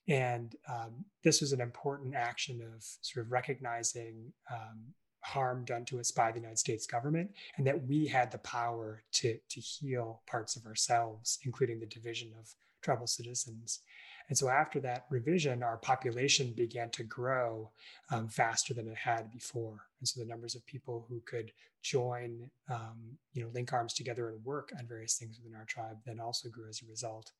and 0.07 0.55
um, 0.69 1.05
this 1.23 1.41
was 1.41 1.51
an 1.51 1.61
important 1.61 2.13
action 2.15 2.61
of 2.61 2.83
sort 3.01 3.25
of 3.25 3.31
recognizing 3.31 4.31
um, 4.51 4.93
harm 5.25 5.65
done 5.65 5.85
to 5.85 5.99
us 5.99 6.11
by 6.11 6.31
the 6.31 6.39
United 6.39 6.59
States 6.59 6.85
government, 6.85 7.31
and 7.57 7.65
that 7.65 7.87
we 7.87 8.07
had 8.07 8.31
the 8.31 8.37
power 8.39 9.03
to, 9.11 9.37
to 9.49 9.59
heal 9.59 10.21
parts 10.27 10.55
of 10.55 10.65
ourselves, 10.65 11.39
including 11.43 11.79
the 11.79 11.85
division 11.87 12.29
of 12.39 12.53
tribal 12.81 13.07
citizens. 13.07 13.81
And 14.27 14.37
so 14.37 14.49
after 14.49 14.79
that 14.81 15.05
revision, 15.09 15.61
our 15.61 15.77
population 15.77 16.53
began 16.55 16.89
to 16.91 17.03
grow 17.03 17.69
um, 18.11 18.27
faster 18.27 18.73
than 18.73 18.87
it 18.87 18.97
had 18.97 19.31
before. 19.31 19.81
And 19.99 20.07
so 20.07 20.19
the 20.19 20.27
numbers 20.27 20.55
of 20.55 20.65
people 20.65 21.05
who 21.07 21.21
could 21.21 21.51
join, 21.81 22.49
um, 22.69 23.17
you 23.33 23.43
know, 23.43 23.49
link 23.53 23.71
arms 23.73 23.93
together 23.93 24.29
and 24.29 24.43
work 24.43 24.71
on 24.79 24.87
various 24.87 25.17
things 25.17 25.37
within 25.37 25.57
our 25.57 25.65
tribe 25.65 25.97
then 26.05 26.19
also 26.19 26.49
grew 26.49 26.67
as 26.69 26.81
a 26.81 26.89
result. 26.89 27.31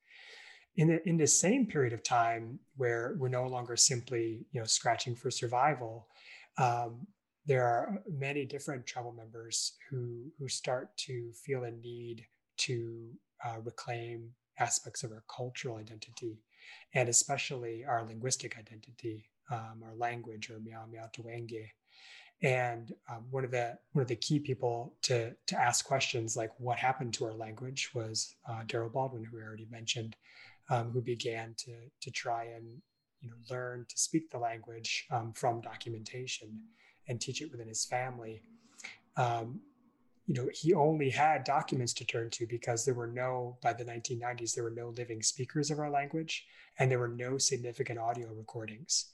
In 0.78 0.88
the, 0.90 1.10
in 1.10 1.18
the 1.18 1.28
same 1.28 1.66
period 1.66 1.94
of 1.94 2.04
time 2.04 2.60
where 2.76 3.16
we're 3.18 3.30
no 3.30 3.48
longer 3.48 3.76
simply, 3.78 4.46
you 4.52 4.60
know, 4.60 4.66
scratching 4.66 5.16
for 5.16 5.32
survival, 5.32 6.08
um, 6.58 7.08
there 7.46 7.64
are 7.64 8.02
many 8.10 8.46
different 8.46 8.86
tribal 8.86 9.12
members 9.12 9.74
who 9.90 10.32
who 10.40 10.48
start 10.48 10.96
to 10.98 11.32
feel 11.34 11.64
a 11.64 11.72
need 11.72 12.26
to 12.58 13.10
uh, 13.46 13.58
reclaim 13.64 14.32
aspects 14.60 15.04
of 15.04 15.12
our 15.12 15.24
cultural 15.34 15.78
identity 15.78 16.40
and 16.94 17.10
especially 17.10 17.86
our 17.86 18.04
linguistic 18.06 18.58
identity, 18.58 19.30
um, 19.52 19.84
our 19.86 19.96
language, 19.96 20.50
or 20.50 20.60
Myaamiaataweenki. 20.60 21.68
And 22.42 22.94
um, 23.10 23.26
one 23.30 23.46
of 23.46 23.52
the 23.52 23.78
one 23.94 24.02
of 24.02 24.08
the 24.08 24.16
key 24.16 24.40
people 24.40 24.94
to 25.04 25.34
to 25.48 25.60
ask 25.60 25.86
questions 25.86 26.36
like 26.36 26.52
what 26.58 26.78
happened 26.78 27.14
to 27.16 27.26
our 27.26 27.34
language 27.34 27.92
was 27.94 28.36
uh, 28.50 28.64
Daryl 28.66 28.92
Baldwin, 28.92 29.24
who 29.24 29.38
we 29.38 29.44
already 29.44 29.68
mentioned, 29.70 30.16
um, 30.70 30.92
who 30.92 31.02
began 31.02 31.54
to 31.60 31.74
to 32.02 32.12
try 32.12 32.46
and 32.46 32.82
you 33.22 33.30
know 33.30 33.36
learn 33.50 33.86
to 33.88 33.98
speak 33.98 34.30
the 34.30 34.38
language 34.38 35.06
um, 35.12 35.32
from 35.34 35.62
documentation 35.62 36.62
and 37.08 37.20
teach 37.20 37.42
it 37.42 37.52
within 37.52 37.68
his 37.68 37.86
family. 37.86 38.42
Um, 39.18 39.62
you 40.28 40.34
know, 40.34 40.50
he 40.54 40.74
only 40.74 41.10
had 41.10 41.44
documents 41.44 41.94
to 41.94 42.06
turn 42.06 42.30
to 42.32 42.48
because 42.48 42.84
there 42.84 42.96
were 42.96 43.08
no, 43.08 43.58
by 43.62 43.74
the 43.74 43.86
1990s, 43.86 44.56
there 44.56 44.64
were 44.64 44.72
no 44.72 44.90
living 44.90 45.22
speakers 45.22 45.70
of 45.70 45.80
our 45.80 45.90
language 45.90 46.46
and 46.80 46.90
there 46.90 47.00
were 47.00 47.08
no 47.08 47.38
significant 47.38 48.00
audio 48.00 48.28
recordings. 48.34 49.12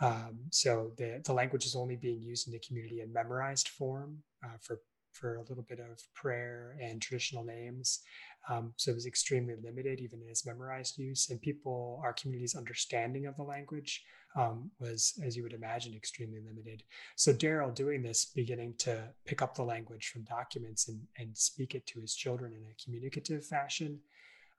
Um, 0.00 0.38
so 0.50 0.92
the, 0.96 1.22
the 1.24 1.32
language 1.32 1.66
is 1.66 1.76
only 1.76 1.96
being 1.96 2.22
used 2.22 2.46
in 2.46 2.52
the 2.52 2.58
community 2.58 3.00
in 3.00 3.12
memorized 3.12 3.68
form 3.68 4.22
uh, 4.44 4.56
for, 4.60 4.80
for 5.12 5.36
a 5.36 5.42
little 5.42 5.64
bit 5.64 5.78
of 5.78 6.02
prayer 6.14 6.76
and 6.80 7.00
traditional 7.00 7.44
names. 7.44 8.00
Um, 8.48 8.72
so 8.76 8.92
it 8.92 8.94
was 8.94 9.06
extremely 9.06 9.54
limited, 9.62 10.00
even 10.00 10.22
in 10.22 10.28
its 10.28 10.46
memorized 10.46 10.98
use. 10.98 11.30
And 11.30 11.40
people, 11.40 12.00
our 12.04 12.12
community's 12.12 12.54
understanding 12.54 13.26
of 13.26 13.36
the 13.36 13.42
language 13.42 14.04
um, 14.36 14.70
was, 14.78 15.18
as 15.24 15.36
you 15.36 15.42
would 15.42 15.52
imagine, 15.52 15.94
extremely 15.94 16.40
limited. 16.40 16.82
So 17.16 17.32
Daryl 17.32 17.74
doing 17.74 18.02
this, 18.02 18.26
beginning 18.26 18.74
to 18.78 19.08
pick 19.24 19.42
up 19.42 19.54
the 19.54 19.62
language 19.62 20.10
from 20.12 20.22
documents 20.22 20.88
and, 20.88 21.00
and 21.18 21.36
speak 21.36 21.74
it 21.74 21.86
to 21.88 22.00
his 22.00 22.14
children 22.14 22.52
in 22.52 22.62
a 22.62 22.84
communicative 22.84 23.44
fashion, 23.44 23.98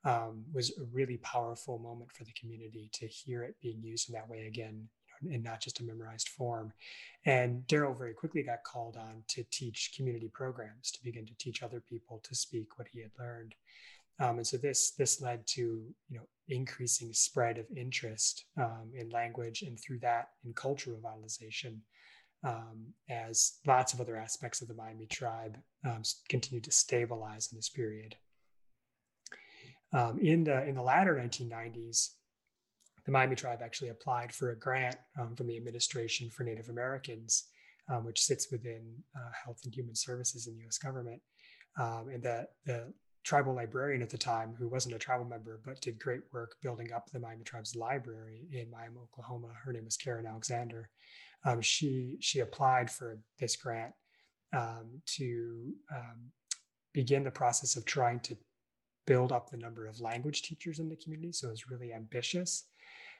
um, 0.04 0.43
was 0.54 0.71
a 0.78 0.84
really 0.91 1.17
powerful 1.17 1.80
moment 1.80 2.12
for 2.12 2.23
the 2.23 2.34
community 2.39 2.89
to 2.93 3.08
hear 3.08 3.43
it 3.43 3.56
being 3.62 3.82
used 3.82 4.10
in 4.10 4.13
that 4.13 4.30
way 4.30 4.47
again, 4.47 4.88
and 5.21 5.43
not 5.43 5.62
just 5.62 5.80
a 5.80 5.84
memorized 5.84 6.30
form. 6.30 6.73
And 7.25 7.63
Daryl 7.67 7.97
very 7.97 8.13
quickly 8.13 8.43
got 8.43 8.63
called 8.63 8.97
on 8.97 9.23
to 9.30 9.43
teach 9.51 9.93
community 9.95 10.30
programs, 10.34 10.91
to 10.91 11.03
begin 11.03 11.25
to 11.25 11.38
teach 11.38 11.63
other 11.63 11.82
people 11.82 12.21
to 12.23 12.36
speak 12.36 12.77
what 12.77 12.88
he 12.91 13.01
had 13.01 13.12
learned. 13.19 13.56
Um, 14.19 14.38
and 14.38 14.47
so 14.47 14.58
this 14.58 14.91
this 14.91 15.21
led 15.21 15.45
to 15.47 15.62
you 16.10 16.17
know 16.17 16.27
increasing 16.47 17.13
spread 17.13 17.58
of 17.58 17.65
interest 17.75 18.45
um, 18.58 18.91
in 18.95 19.10
language 19.10 19.62
and 19.62 19.80
through 19.80 19.99
that 19.99 20.30
in 20.45 20.53
cultural 20.53 20.97
revitalization 20.97 21.80
um, 22.43 22.88
as 23.10 23.60
lots 23.67 23.93
of 23.93 24.01
other 24.01 24.15
aspects 24.15 24.62
of 24.62 24.67
the 24.67 24.73
Miami 24.73 25.06
tribe 25.06 25.58
um, 25.86 26.01
continued 26.30 26.63
to 26.63 26.71
stabilize 26.71 27.49
in 27.51 27.58
this 27.58 27.69
period. 27.69 28.15
In 30.21 30.43
the 30.43 30.63
in 30.67 30.75
the 30.75 30.82
latter 30.82 31.15
1990s, 31.15 32.12
the 33.08 33.12
Miami 33.12 33.36
tribe 33.36 33.62
actually 33.63 33.89
applied 33.89 34.32
for 34.32 34.52
a 34.52 34.60
grant 34.60 34.98
um, 35.20 35.36
from 35.36 35.48
the 35.48 35.58
Administration 35.58 36.30
for 36.30 36.43
Native 36.43 36.70
Americans, 36.70 37.46
which 38.04 38.22
sits 38.22 38.52
within 38.52 38.84
uh, 39.15 39.32
Health 39.43 39.62
and 39.63 39.74
Human 39.74 39.96
Services 39.96 40.46
in 40.46 40.56
the 40.56 40.62
U.S. 40.63 40.78
government, 40.78 41.22
and 41.78 42.22
the 42.22 42.48
the 42.65 42.93
tribal 43.28 43.54
librarian 43.54 44.02
at 44.02 44.10
the 44.10 44.17
time 44.17 44.56
who 44.58 44.70
wasn't 44.70 44.96
a 44.96 44.98
tribal 44.98 45.26
member 45.26 45.60
but 45.65 45.82
did 45.82 46.00
great 46.00 46.22
work 46.32 46.56
building 46.62 46.93
up 46.93 47.10
the 47.12 47.20
Miami 47.20 47.43
Tribe's 47.43 47.76
library 47.76 48.48
in 48.54 48.72
Miami, 48.72 48.96
Oklahoma. 49.04 49.50
Her 49.65 49.74
name 49.74 49.84
was 49.84 49.98
Karen 49.98 50.26
Alexander. 50.26 50.89
Um, 51.43 51.60
she 51.62 52.15
she 52.22 52.39
applied 52.39 52.89
for 52.89 53.20
this 53.38 53.58
grant 53.58 53.93
um, 54.54 55.02
to 55.17 55.74
um, 55.93 56.32
begin 56.93 57.26
the 57.26 57.32
process 57.32 57.76
of 57.76 57.84
trying 57.84 58.22
to 58.22 58.38
build 59.06 59.34
up 59.34 59.50
the 59.50 59.58
number 59.58 59.88
of 59.88 60.00
language 60.00 60.41
teachers 60.43 60.80
in 60.80 60.88
the 60.88 60.96
community. 60.96 61.34
So 61.34 61.48
it 61.50 61.52
was 61.52 61.70
really 61.70 61.91
ambitious. 61.93 62.63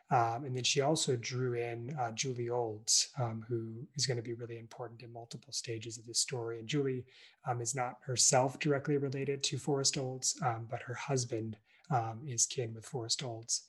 Um, 0.10 0.46
and 0.46 0.56
then 0.56 0.64
she 0.64 0.82
also 0.82 1.18
drew 1.18 1.54
in 1.56 1.96
uh, 2.00 2.12
Julie 2.12 2.50
Olds, 2.50 3.10
um, 3.20 3.44
who 3.48 3.86
is 3.96 4.06
going 4.06 4.18
to 4.18 4.24
be 4.24 4.34
really 4.34 4.58
important 4.58 5.02
in 5.02 5.12
multiple 5.12 5.52
stages 5.52 5.98
of 5.98 6.06
this 6.06 6.20
story. 6.20 6.60
And 6.60 6.68
Julie 6.68 7.06
um, 7.46 7.60
is 7.60 7.76
not 7.76 7.98
herself 8.06 8.58
directly 8.60 8.98
related 8.98 9.44
to 9.44 9.58
Forrest 9.58 9.98
Olds, 9.98 10.40
um, 10.46 10.68
but 10.70 10.82
her 10.84 10.94
husband 10.94 11.58
um, 11.92 12.22
is 12.26 12.46
kin 12.46 12.74
with 12.74 12.86
Forrest 12.86 13.24
Olds. 13.24 13.64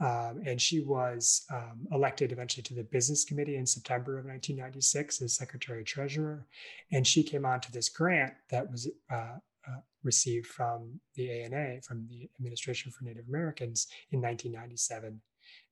Um, 0.00 0.42
and 0.46 0.60
she 0.60 0.80
was 0.80 1.46
elected 1.92 2.32
eventually 2.32 2.62
to 2.64 2.74
the 2.74 2.82
business 2.82 3.24
committee 3.24 3.56
in 3.56 3.66
September 3.66 4.18
of 4.18 4.24
1996 4.24 5.22
as 5.22 5.34
secretary 5.34 5.84
treasurer. 5.84 6.46
And 6.90 7.06
she 7.06 7.22
came 7.22 7.44
on 7.44 7.60
to 7.60 7.72
this 7.72 7.88
grant 7.88 8.32
that 8.50 8.68
was 8.70 8.88
uh, 9.12 9.36
uh, 9.68 9.80
received 10.02 10.46
from 10.46 11.00
the 11.14 11.30
ANA, 11.30 11.82
from 11.82 12.08
the 12.10 12.28
Administration 12.38 12.90
for 12.90 13.04
Native 13.04 13.28
Americans 13.28 13.86
in 14.10 14.20
1997 14.20 15.20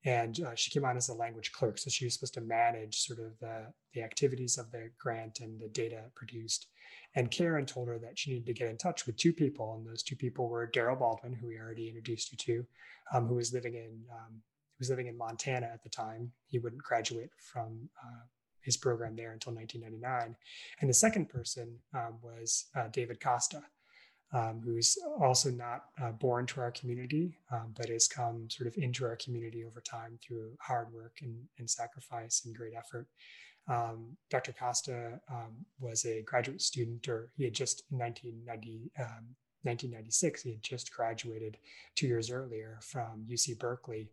and 0.04 0.40
uh, 0.40 0.54
she 0.54 0.70
came 0.70 0.84
on 0.84 0.96
as 0.96 1.08
a 1.08 1.14
language 1.14 1.52
clerk 1.52 1.78
so 1.78 1.90
she 1.90 2.04
was 2.04 2.14
supposed 2.14 2.34
to 2.34 2.40
manage 2.40 3.00
sort 3.00 3.18
of 3.18 3.38
the, 3.40 3.66
the 3.94 4.02
activities 4.02 4.56
of 4.58 4.70
the 4.70 4.90
grant 4.98 5.40
and 5.40 5.60
the 5.60 5.68
data 5.68 6.02
produced. 6.14 6.66
And 7.14 7.30
karen 7.30 7.66
told 7.66 7.88
her 7.88 7.98
that 7.98 8.18
she 8.18 8.32
needed 8.32 8.46
to 8.46 8.54
get 8.54 8.70
in 8.70 8.78
touch 8.78 9.06
with 9.06 9.16
two 9.16 9.32
people 9.32 9.74
and 9.74 9.86
those 9.86 10.02
two 10.02 10.16
people 10.16 10.48
were 10.48 10.70
daryl 10.74 10.98
baldwin 10.98 11.34
who 11.34 11.48
we 11.48 11.58
already 11.58 11.88
introduced 11.88 12.32
you 12.32 12.38
to 12.38 12.66
um, 13.12 13.26
who 13.26 13.34
was 13.34 13.52
living 13.52 13.74
in 13.74 14.00
um, 14.10 14.40
was 14.78 14.90
living 14.90 15.08
in 15.08 15.18
montana 15.18 15.66
at 15.66 15.82
the 15.82 15.90
time. 15.90 16.32
He 16.46 16.58
wouldn't 16.58 16.82
graduate 16.82 17.30
from 17.36 17.90
uh, 18.02 18.24
his 18.62 18.76
program 18.76 19.16
there 19.16 19.32
until 19.32 19.54
1999 19.54 20.36
and 20.80 20.90
the 20.90 20.94
second 20.94 21.28
person 21.28 21.76
um, 21.94 22.18
was 22.22 22.66
uh, 22.76 22.88
david 22.92 23.20
costa 23.20 23.62
um, 24.32 24.60
who's 24.64 24.96
also 25.20 25.50
not 25.50 25.86
uh, 26.00 26.12
born 26.12 26.46
to 26.46 26.60
our 26.60 26.70
community, 26.70 27.36
um, 27.50 27.74
but 27.76 27.88
has 27.88 28.06
come 28.06 28.48
sort 28.48 28.68
of 28.68 28.76
into 28.76 29.04
our 29.04 29.16
community 29.16 29.64
over 29.64 29.80
time 29.80 30.18
through 30.22 30.56
hard 30.60 30.92
work 30.92 31.18
and, 31.22 31.36
and 31.58 31.68
sacrifice 31.68 32.42
and 32.44 32.54
great 32.54 32.74
effort. 32.76 33.08
Um, 33.68 34.16
Dr. 34.30 34.52
Costa 34.52 35.20
um, 35.30 35.64
was 35.80 36.04
a 36.04 36.22
graduate 36.22 36.62
student, 36.62 37.08
or 37.08 37.30
he 37.36 37.44
had 37.44 37.54
just 37.54 37.84
in 37.90 37.98
1990, 37.98 38.90
1996, 39.62 40.44
um, 40.44 40.48
he 40.48 40.54
had 40.54 40.62
just 40.62 40.92
graduated 40.92 41.58
two 41.94 42.06
years 42.06 42.30
earlier 42.30 42.78
from 42.82 43.26
UC 43.28 43.58
Berkeley, 43.58 44.08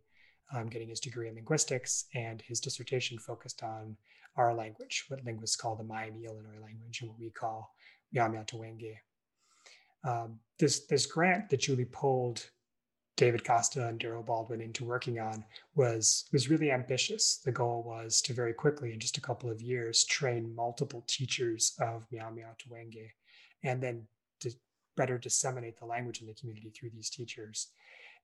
um, 0.53 0.67
getting 0.67 0.89
his 0.89 0.99
degree 0.99 1.27
in 1.27 1.35
linguistics, 1.35 2.05
and 2.13 2.41
his 2.41 2.59
dissertation 2.59 3.17
focused 3.17 3.63
on 3.63 3.95
our 4.35 4.53
language, 4.53 5.05
what 5.07 5.23
linguists 5.25 5.55
call 5.55 5.75
the 5.75 5.83
Miami 5.83 6.25
Illinois 6.25 6.61
language, 6.61 7.01
and 7.01 7.09
what 7.09 7.19
we 7.19 7.29
call 7.29 7.73
Myaamiaataweenki 8.15 8.95
um, 10.07 10.39
this 10.59 10.85
this 10.87 11.05
grant 11.05 11.49
that 11.49 11.59
Julie 11.59 11.85
pulled 11.85 12.49
David 13.17 13.43
Costa 13.43 13.87
and 13.87 13.99
Daryl 13.99 14.25
Baldwin 14.25 14.61
into 14.61 14.85
working 14.85 15.19
on 15.19 15.43
was 15.75 16.25
was 16.31 16.49
really 16.49 16.71
ambitious. 16.71 17.39
The 17.43 17.51
goal 17.51 17.83
was 17.83 18.21
to 18.23 18.33
very 18.33 18.53
quickly, 18.53 18.93
in 18.93 18.99
just 18.99 19.17
a 19.17 19.21
couple 19.21 19.49
of 19.49 19.61
years, 19.61 20.05
train 20.05 20.55
multiple 20.55 21.03
teachers 21.07 21.75
of 21.79 22.07
Myaamiaataweenki, 22.11 23.09
and 23.63 23.81
then 23.81 24.07
to 24.41 24.51
better 24.95 25.17
disseminate 25.17 25.77
the 25.77 25.85
language 25.85 26.21
in 26.21 26.27
the 26.27 26.33
community 26.35 26.69
through 26.69 26.91
these 26.91 27.09
teachers. 27.09 27.67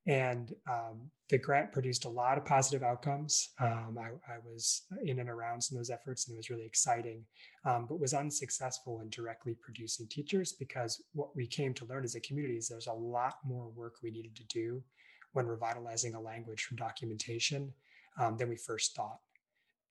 And 0.06 0.54
um, 0.70 1.10
the 1.30 1.38
grant 1.38 1.72
produced 1.72 2.04
a 2.04 2.10
lot 2.10 2.38
of 2.38 2.46
positive 2.46 2.84
outcomes. 2.84 3.50
Um, 3.60 3.98
I, 3.98 4.10
I, 4.32 4.38
was 4.46 4.84
in 5.04 5.20
and 5.20 5.30
around 5.30 5.62
some 5.62 5.78
of 5.78 5.80
those 5.80 5.89
efforts, 5.89 6.28
and 6.28 6.36
it 6.36 6.38
was 6.38 6.50
really 6.50 6.66
exciting, 6.66 7.24
um, 7.63 7.86
but 7.88 8.02
was 8.02 8.13
unsuccessful 8.13 9.00
in 9.00 9.10
directly 9.10 9.56
producing 9.62 10.08
teachers 10.08 10.52
because 10.52 11.02
what 11.13 11.34
we 11.36 11.48
came 11.48 11.74
to 11.76 11.86
learn 11.86 12.04
as 12.04 12.16
a 12.16 12.20
community 12.20 12.58
is 12.58 12.68
there's 12.68 12.88
a 12.88 12.94
lot 12.94 13.36
more 13.46 13.70
work 13.70 13.96
we 14.04 14.12
needed 14.12 14.36
to 14.36 14.44
do 14.48 14.84
when 15.32 15.48
revitalizing 15.48 16.16
a 16.16 16.22
language 16.22 16.66
from 16.66 16.76
documentation 16.76 17.74
um, 18.20 18.36
than 18.36 18.50
we 18.50 18.58
first 18.58 18.96
thought. 18.96 19.20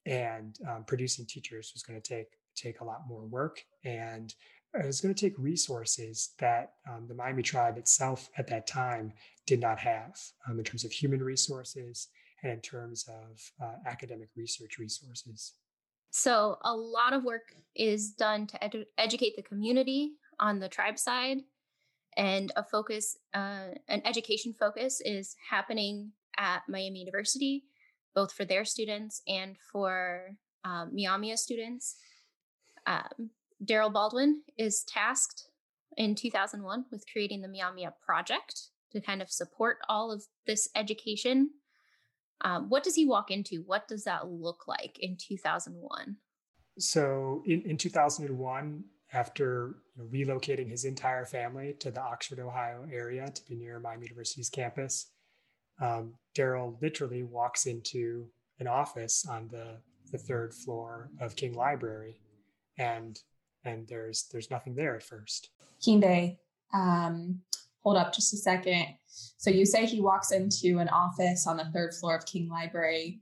And 0.05 0.57
um, 0.69 0.83
producing 0.85 1.25
teachers 1.25 1.71
was 1.73 1.81
going 1.81 1.99
to 1.99 2.07
take 2.07 2.27
take 2.55 2.81
a 2.81 2.85
lot 2.85 3.07
more 3.07 3.23
work 3.23 3.63
and 3.83 4.35
it 4.73 4.85
was 4.85 5.01
going 5.01 5.13
to 5.13 5.19
take 5.19 5.37
resources 5.37 6.33
that 6.39 6.73
um, 6.89 7.07
the 7.07 7.13
Miami 7.13 7.43
tribe 7.43 7.77
itself 7.77 8.29
at 8.37 8.47
that 8.47 8.65
time 8.65 9.13
did 9.45 9.59
not 9.59 9.77
have 9.79 10.17
um, 10.49 10.57
in 10.57 10.63
terms 10.63 10.83
of 10.83 10.91
human 10.91 11.21
resources 11.21 12.07
and 12.41 12.51
in 12.51 12.59
terms 12.59 13.05
of 13.07 13.39
uh, 13.63 13.75
academic 13.85 14.29
research 14.35 14.77
resources. 14.79 15.53
So, 16.09 16.57
a 16.63 16.75
lot 16.75 17.13
of 17.13 17.23
work 17.23 17.55
is 17.75 18.11
done 18.11 18.45
to 18.47 18.59
edu- 18.59 18.85
educate 18.97 19.35
the 19.35 19.41
community 19.41 20.11
on 20.39 20.59
the 20.59 20.69
tribe 20.69 20.99
side, 20.99 21.39
and 22.17 22.51
a 22.55 22.63
focus, 22.63 23.17
uh, 23.33 23.69
an 23.87 24.01
education 24.05 24.53
focus, 24.53 25.01
is 25.03 25.35
happening 25.49 26.11
at 26.37 26.61
Miami 26.67 26.99
University, 26.99 27.63
both 28.13 28.31
for 28.31 28.45
their 28.45 28.65
students 28.65 29.21
and 29.27 29.55
for 29.71 30.35
um, 30.63 30.91
Myaamia 30.95 31.37
students. 31.37 31.95
Um, 32.85 33.31
Daryl 33.63 33.93
Baldwin 33.93 34.41
is 34.57 34.83
tasked 34.83 35.47
in 35.97 36.15
2001 36.15 36.85
with 36.91 37.05
creating 37.11 37.41
the 37.41 37.47
Myaamia 37.47 37.93
project 38.05 38.69
to 38.91 39.01
kind 39.01 39.21
of 39.21 39.31
support 39.31 39.77
all 39.89 40.11
of 40.11 40.23
this 40.45 40.67
education. 40.75 41.49
Um, 42.41 42.69
what 42.69 42.83
does 42.83 42.95
he 42.95 43.05
walk 43.05 43.31
into? 43.31 43.63
What 43.65 43.87
does 43.87 44.03
that 44.03 44.27
look 44.27 44.67
like 44.67 44.97
in 44.99 45.17
2001? 45.17 46.17
So 46.79 47.43
in, 47.45 47.61
in 47.61 47.77
2001, 47.77 48.83
after 49.13 49.75
you 49.95 50.03
know, 50.03 50.09
relocating 50.09 50.69
his 50.69 50.85
entire 50.85 51.25
family 51.25 51.75
to 51.79 51.91
the 51.91 52.01
Oxford, 52.01 52.39
Ohio 52.39 52.85
area 52.91 53.29
to 53.29 53.45
be 53.47 53.55
near 53.55 53.79
Miami 53.79 54.07
University's 54.07 54.49
campus, 54.49 55.11
um, 55.81 56.15
Daryl 56.35 56.81
literally 56.81 57.23
walks 57.23 57.65
into 57.65 58.27
an 58.59 58.67
office 58.67 59.25
on 59.29 59.47
the, 59.49 59.77
the 60.11 60.17
third 60.17 60.53
floor 60.53 61.09
of 61.19 61.35
King 61.35 61.53
Library 61.53 62.19
and 62.77 63.19
and 63.65 63.87
there's 63.87 64.27
there's 64.31 64.51
nothing 64.51 64.75
there 64.75 64.95
at 64.95 65.03
first. 65.03 65.49
Kinde, 65.81 66.37
um, 66.73 67.41
hold 67.81 67.97
up 67.97 68.13
just 68.13 68.33
a 68.33 68.37
second. 68.37 68.87
So 69.37 69.49
you 69.49 69.65
say 69.65 69.85
he 69.85 70.01
walks 70.01 70.31
into 70.31 70.79
an 70.79 70.89
office 70.89 71.45
on 71.47 71.57
the 71.57 71.65
third 71.65 71.93
floor 71.93 72.15
of 72.15 72.25
King 72.25 72.49
Library, 72.49 73.19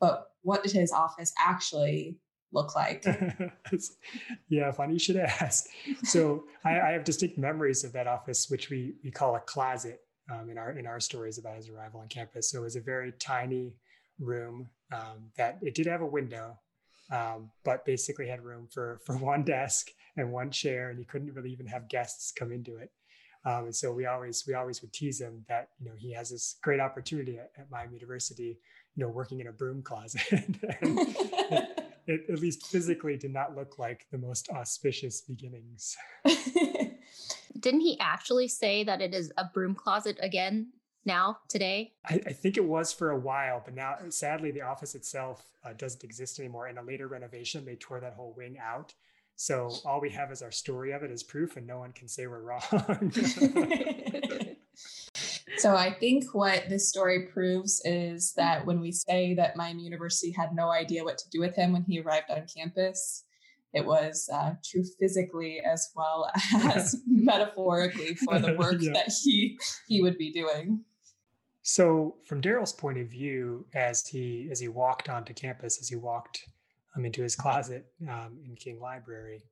but 0.00 0.28
what 0.42 0.62
did 0.62 0.72
his 0.72 0.92
office 0.92 1.32
actually 1.38 2.16
look 2.52 2.74
like? 2.74 3.04
yeah, 4.48 4.70
funny 4.72 4.94
you 4.94 4.98
should 4.98 5.16
ask. 5.16 5.66
So 6.04 6.44
I, 6.64 6.80
I, 6.80 6.90
have 6.92 7.04
distinct 7.04 7.38
memories 7.38 7.84
of 7.84 7.92
that 7.92 8.06
office, 8.06 8.48
which 8.50 8.70
we 8.70 8.94
we 9.04 9.10
call 9.10 9.36
a 9.36 9.40
closet 9.40 10.00
um, 10.30 10.50
in 10.50 10.58
our 10.58 10.72
in 10.72 10.86
our 10.86 11.00
stories 11.00 11.38
about 11.38 11.56
his 11.56 11.68
arrival 11.68 12.00
on 12.00 12.08
campus. 12.08 12.50
So 12.50 12.60
it 12.60 12.62
was 12.62 12.76
a 12.76 12.80
very 12.80 13.12
tiny 13.12 13.74
room 14.18 14.68
um, 14.92 15.30
that 15.36 15.58
it 15.62 15.74
did 15.74 15.86
have 15.86 16.02
a 16.02 16.06
window, 16.06 16.58
um, 17.10 17.50
but 17.64 17.84
basically 17.84 18.26
had 18.26 18.42
room 18.42 18.68
for 18.70 19.00
for 19.06 19.16
one 19.16 19.42
desk 19.42 19.90
and 20.16 20.32
one 20.32 20.50
chair, 20.50 20.90
and 20.90 20.98
he 20.98 21.04
couldn't 21.04 21.34
really 21.34 21.52
even 21.52 21.66
have 21.66 21.88
guests 21.88 22.32
come 22.32 22.52
into 22.52 22.76
it. 22.76 22.90
Um, 23.44 23.64
and 23.64 23.74
so 23.74 23.92
we 23.92 24.06
always 24.06 24.44
we 24.46 24.54
always 24.54 24.82
would 24.82 24.92
tease 24.92 25.20
him 25.20 25.44
that 25.48 25.68
you 25.80 25.88
know 25.88 25.94
he 25.96 26.12
has 26.12 26.30
this 26.30 26.56
great 26.62 26.80
opportunity 26.80 27.38
at, 27.38 27.50
at 27.58 27.70
Miami 27.70 27.94
University, 27.94 28.58
you 28.94 29.04
know, 29.04 29.08
working 29.08 29.40
in 29.40 29.48
a 29.48 29.52
broom 29.52 29.82
closet. 29.82 30.22
it, 30.30 31.86
it, 32.06 32.30
at 32.30 32.38
least 32.38 32.66
physically 32.66 33.16
did 33.16 33.32
not 33.32 33.56
look 33.56 33.78
like 33.78 34.06
the 34.12 34.18
most 34.18 34.48
auspicious 34.50 35.22
beginnings. 35.22 35.96
Didn't 37.58 37.80
he 37.80 37.98
actually 38.00 38.48
say 38.48 38.82
that 38.84 39.00
it 39.00 39.14
is 39.14 39.32
a 39.38 39.44
broom 39.44 39.74
closet 39.74 40.18
again 40.20 40.68
now 41.04 41.38
today? 41.48 41.92
I, 42.06 42.20
I, 42.26 42.32
think 42.32 42.56
it 42.56 42.64
was 42.64 42.92
for 42.92 43.10
a 43.10 43.18
while, 43.18 43.62
but 43.64 43.74
now 43.74 43.96
sadly 44.08 44.50
the 44.50 44.62
office 44.62 44.94
itself 44.94 45.44
uh, 45.64 45.72
doesn't 45.72 46.04
exist 46.04 46.38
anymore. 46.38 46.68
In 46.68 46.78
a 46.78 46.82
later 46.82 47.08
renovation, 47.08 47.64
they 47.64 47.76
tore 47.76 48.00
that 48.00 48.14
whole 48.14 48.34
wing 48.36 48.56
out. 48.62 48.94
So 49.36 49.70
all 49.84 50.00
we 50.00 50.10
have 50.10 50.30
is 50.30 50.42
our 50.42 50.52
story 50.52 50.92
of 50.92 51.02
it 51.02 51.10
as 51.10 51.22
proof, 51.22 51.56
and 51.56 51.66
no 51.66 51.78
one 51.78 51.92
can 51.92 52.06
say 52.06 52.26
we're 52.26 52.42
wrong. 52.42 53.12
so 55.56 55.74
I 55.74 55.92
think 55.98 56.32
what 56.32 56.68
this 56.68 56.88
story 56.88 57.26
proves 57.32 57.80
is 57.84 58.34
that 58.34 58.66
when 58.66 58.80
we 58.80 58.92
say 58.92 59.34
that 59.34 59.56
Miami 59.56 59.82
University 59.82 60.30
had 60.30 60.54
no 60.54 60.70
idea 60.70 61.02
what 61.02 61.18
to 61.18 61.28
do 61.30 61.40
with 61.40 61.56
him 61.56 61.72
when 61.72 61.82
he 61.82 62.00
arrived 62.00 62.30
on 62.30 62.46
campus, 62.54 63.24
it 63.72 63.86
was 63.86 64.28
uh, 64.32 64.52
true 64.64 64.84
physically 65.00 65.60
as 65.60 65.90
well 65.96 66.30
as 66.74 66.96
metaphorically 67.06 68.14
for 68.14 68.38
the 68.38 68.54
work 68.54 68.76
yeah. 68.80 68.92
that 68.92 69.12
he 69.22 69.58
he 69.88 70.02
would 70.02 70.18
be 70.18 70.30
doing. 70.30 70.84
So, 71.62 72.16
from 72.26 72.42
Daryl's 72.42 72.72
point 72.72 72.98
of 72.98 73.06
view, 73.06 73.66
as 73.74 74.06
he 74.06 74.48
as 74.50 74.58
he 74.58 74.68
walked 74.68 75.08
onto 75.08 75.32
campus, 75.32 75.80
as 75.80 75.88
he 75.88 75.96
walked 75.96 76.44
um, 76.96 77.04
into 77.04 77.22
his 77.22 77.36
closet 77.36 77.86
um, 78.08 78.38
in 78.44 78.56
King 78.56 78.80
Library, 78.80 79.44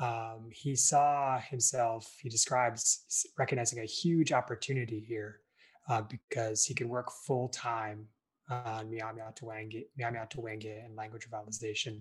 um, 0.00 0.48
he 0.50 0.74
saw 0.74 1.38
himself. 1.38 2.16
He 2.22 2.30
describes 2.30 3.26
recognizing 3.38 3.80
a 3.80 3.84
huge 3.84 4.32
opportunity 4.32 4.98
here 5.00 5.40
uh, 5.88 6.02
because 6.02 6.64
he 6.64 6.74
could 6.74 6.88
work 6.88 7.10
full 7.26 7.48
time 7.48 8.08
on 8.48 8.90
Myaamiaataweenki 8.90 10.84
and 10.84 10.96
language 10.96 11.28
revitalization. 11.30 12.00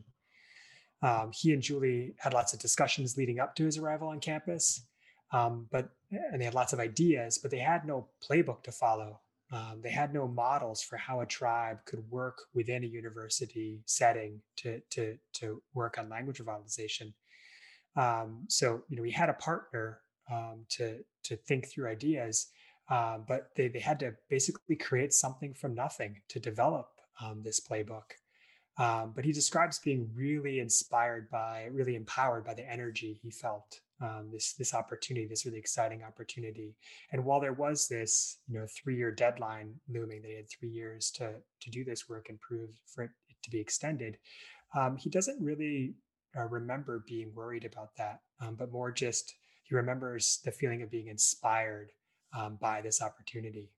Um, 1.01 1.31
he 1.33 1.51
and 1.51 1.61
Julie 1.61 2.13
had 2.19 2.33
lots 2.33 2.53
of 2.53 2.59
discussions 2.59 3.17
leading 3.17 3.39
up 3.39 3.55
to 3.55 3.65
his 3.65 3.77
arrival 3.77 4.09
on 4.09 4.19
campus, 4.19 4.85
um, 5.33 5.67
but 5.71 5.89
and 6.11 6.39
they 6.39 6.45
had 6.45 6.53
lots 6.53 6.73
of 6.73 6.79
ideas, 6.79 7.37
but 7.37 7.51
they 7.51 7.59
had 7.59 7.85
no 7.85 8.07
playbook 8.23 8.63
to 8.63 8.71
follow. 8.71 9.19
Um, 9.51 9.81
they 9.83 9.89
had 9.89 10.13
no 10.13 10.27
models 10.27 10.81
for 10.81 10.95
how 10.95 11.21
a 11.21 11.25
tribe 11.25 11.79
could 11.85 12.09
work 12.09 12.43
within 12.53 12.83
a 12.83 12.87
university 12.87 13.81
setting 13.85 14.39
to, 14.57 14.79
to, 14.91 15.17
to 15.33 15.61
work 15.73 15.97
on 15.97 16.09
language 16.09 16.39
revitalization. 16.39 17.13
Um, 17.97 18.45
so, 18.47 18.83
you 18.87 18.95
know, 18.95 19.01
we 19.01 19.11
had 19.11 19.29
a 19.29 19.33
partner 19.33 19.99
um, 20.31 20.65
to, 20.69 20.99
to 21.23 21.35
think 21.35 21.67
through 21.67 21.89
ideas, 21.89 22.47
uh, 22.89 23.17
but 23.27 23.49
they, 23.57 23.67
they 23.67 23.79
had 23.79 23.99
to 23.99 24.13
basically 24.29 24.77
create 24.77 25.13
something 25.13 25.53
from 25.53 25.75
nothing 25.75 26.21
to 26.29 26.39
develop 26.39 26.87
um, 27.21 27.41
this 27.43 27.59
playbook. 27.59 28.11
Um, 28.77 29.11
but 29.13 29.25
he 29.25 29.33
describes 29.33 29.79
being 29.79 30.09
really 30.15 30.59
inspired 30.59 31.29
by, 31.29 31.67
really 31.71 31.95
empowered 31.95 32.45
by 32.45 32.53
the 32.53 32.69
energy 32.71 33.19
he 33.21 33.31
felt 33.31 33.81
um, 34.01 34.29
this 34.31 34.53
this 34.53 34.73
opportunity, 34.73 35.27
this 35.27 35.45
really 35.45 35.59
exciting 35.59 36.03
opportunity. 36.03 36.75
And 37.11 37.23
while 37.23 37.39
there 37.39 37.53
was 37.53 37.87
this, 37.87 38.39
you 38.47 38.59
know, 38.59 38.65
three 38.67 38.95
year 38.95 39.11
deadline 39.11 39.75
looming, 39.89 40.21
they 40.21 40.33
had 40.33 40.49
three 40.49 40.69
years 40.69 41.11
to 41.11 41.33
to 41.61 41.69
do 41.69 41.83
this 41.83 42.09
work 42.09 42.27
and 42.29 42.39
prove 42.41 42.71
for 42.85 43.03
it 43.03 43.11
to 43.43 43.49
be 43.49 43.59
extended. 43.59 44.17
Um, 44.75 44.97
he 44.97 45.09
doesn't 45.09 45.41
really 45.41 45.95
uh, 46.37 46.47
remember 46.47 47.03
being 47.07 47.33
worried 47.35 47.65
about 47.65 47.95
that, 47.97 48.21
um, 48.39 48.55
but 48.55 48.71
more 48.71 48.91
just 48.91 49.35
he 49.63 49.75
remembers 49.75 50.39
the 50.43 50.51
feeling 50.51 50.81
of 50.81 50.89
being 50.89 51.07
inspired 51.07 51.91
um, 52.37 52.57
by 52.59 52.81
this 52.81 53.01
opportunity. 53.01 53.69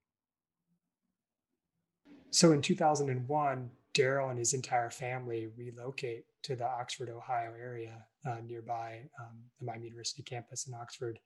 So 2.30 2.52
in 2.52 2.62
2001, 2.62 3.70
Daryl 3.94 4.30
and 4.30 4.40
his 4.40 4.54
entire 4.54 4.90
family 4.90 5.48
relocate 5.56 6.26
to 6.44 6.56
the 6.56 6.66
Oxford, 6.66 7.10
Ohio 7.10 7.54
area 7.60 8.06
uh, 8.26 8.38
nearby 8.46 9.02
um, 9.20 9.38
the 9.60 9.66
Miami 9.66 9.86
University 9.86 10.24
campus 10.24 10.68
in 10.68 10.74
Oxford. 10.74 11.20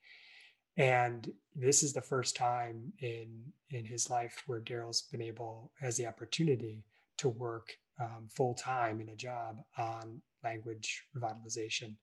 And 0.78 1.32
this 1.56 1.82
is 1.82 1.94
the 1.94 2.02
first 2.02 2.36
time 2.36 2.94
in 3.00 3.44
in 3.72 3.84
his 3.84 4.10
life 4.10 4.44
where 4.46 4.62
Daryl's 4.62 5.02
been 5.02 5.22
able, 5.22 5.72
has 5.82 5.98
the 5.98 6.06
opportunity 6.06 6.84
to 7.18 7.30
work 7.30 7.72
um, 8.00 8.30
full 8.30 8.54
time 8.54 9.02
in 9.02 9.10
a 9.10 9.16
job 9.16 9.58
on 9.78 10.22
language 10.44 11.04
revitalization. 11.16 11.96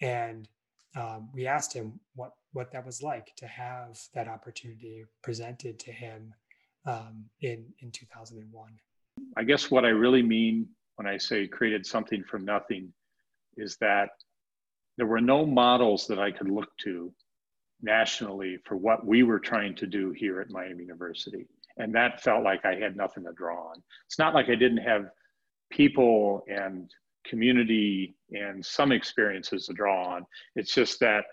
And 0.00 0.48
um, 0.96 1.30
we 1.32 1.46
asked 1.46 1.72
him 1.72 2.00
what 2.14 2.32
what 2.52 2.72
that 2.72 2.84
was 2.84 3.02
like 3.02 3.34
to 3.36 3.46
have 3.46 3.98
that 4.14 4.28
opportunity 4.28 5.04
presented 5.22 5.78
to 5.80 5.92
him 5.92 6.34
um, 6.86 7.24
in 7.40 7.66
in 7.80 7.92
2001. 7.92 8.72
I 9.36 9.44
guess 9.44 9.70
what 9.70 9.84
I 9.84 9.90
really 9.90 10.22
mean 10.22 10.68
when 10.96 11.06
I 11.06 11.18
say 11.18 11.46
created 11.46 11.86
something 11.86 12.24
from 12.24 12.44
nothing 12.44 12.92
is 13.56 13.76
that 13.78 14.10
there 14.96 15.06
were 15.06 15.20
no 15.20 15.46
models 15.46 16.06
that 16.06 16.18
I 16.18 16.30
could 16.30 16.50
look 16.50 16.68
to 16.84 17.12
nationally 17.80 18.58
for 18.64 18.76
what 18.76 19.06
we 19.06 19.22
were 19.22 19.40
trying 19.40 19.74
to 19.76 19.86
do 19.86 20.12
here 20.12 20.40
at 20.40 20.50
Miami 20.50 20.84
University. 20.84 21.46
And 21.78 21.94
that 21.94 22.22
felt 22.22 22.44
like 22.44 22.64
I 22.64 22.74
had 22.74 22.96
nothing 22.96 23.24
to 23.24 23.32
draw 23.32 23.70
on. 23.70 23.82
It's 24.06 24.18
not 24.18 24.34
like 24.34 24.48
I 24.48 24.54
didn't 24.54 24.78
have 24.78 25.06
people 25.70 26.44
and 26.48 26.90
community 27.24 28.14
and 28.30 28.64
some 28.64 28.92
experiences 28.92 29.66
to 29.66 29.72
draw 29.72 30.14
on. 30.14 30.26
It's 30.54 30.74
just 30.74 31.00
that 31.00 31.24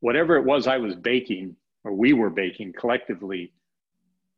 whatever 0.00 0.36
it 0.36 0.44
was 0.44 0.66
I 0.66 0.78
was 0.78 0.94
baking 0.94 1.56
or 1.84 1.92
we 1.92 2.12
were 2.12 2.30
baking 2.30 2.74
collectively 2.78 3.52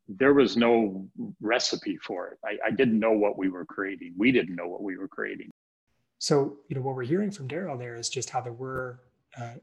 there 0.08 0.34
was 0.34 0.56
no 0.56 1.08
recipe 1.40 1.96
for 1.98 2.28
it. 2.28 2.38
I, 2.44 2.68
I, 2.68 2.70
didn't 2.70 2.98
know 2.98 3.12
what 3.12 3.38
we 3.38 3.48
were 3.48 3.64
creating. 3.64 4.14
We 4.16 4.32
didn't 4.32 4.56
know 4.56 4.66
what 4.66 4.82
we 4.82 4.96
were 4.96 5.08
creating. 5.08 5.50
So, 6.22 6.58
you 6.68 6.76
know, 6.76 6.82
what 6.82 6.94
we're 6.94 7.02
hearing 7.02 7.32
from 7.32 7.48
Daryl 7.48 7.76
there 7.76 7.96
is 7.96 8.08
just 8.08 8.30
how 8.30 8.40
there 8.40 8.52
were, 8.52 9.00
uh, 9.36 9.54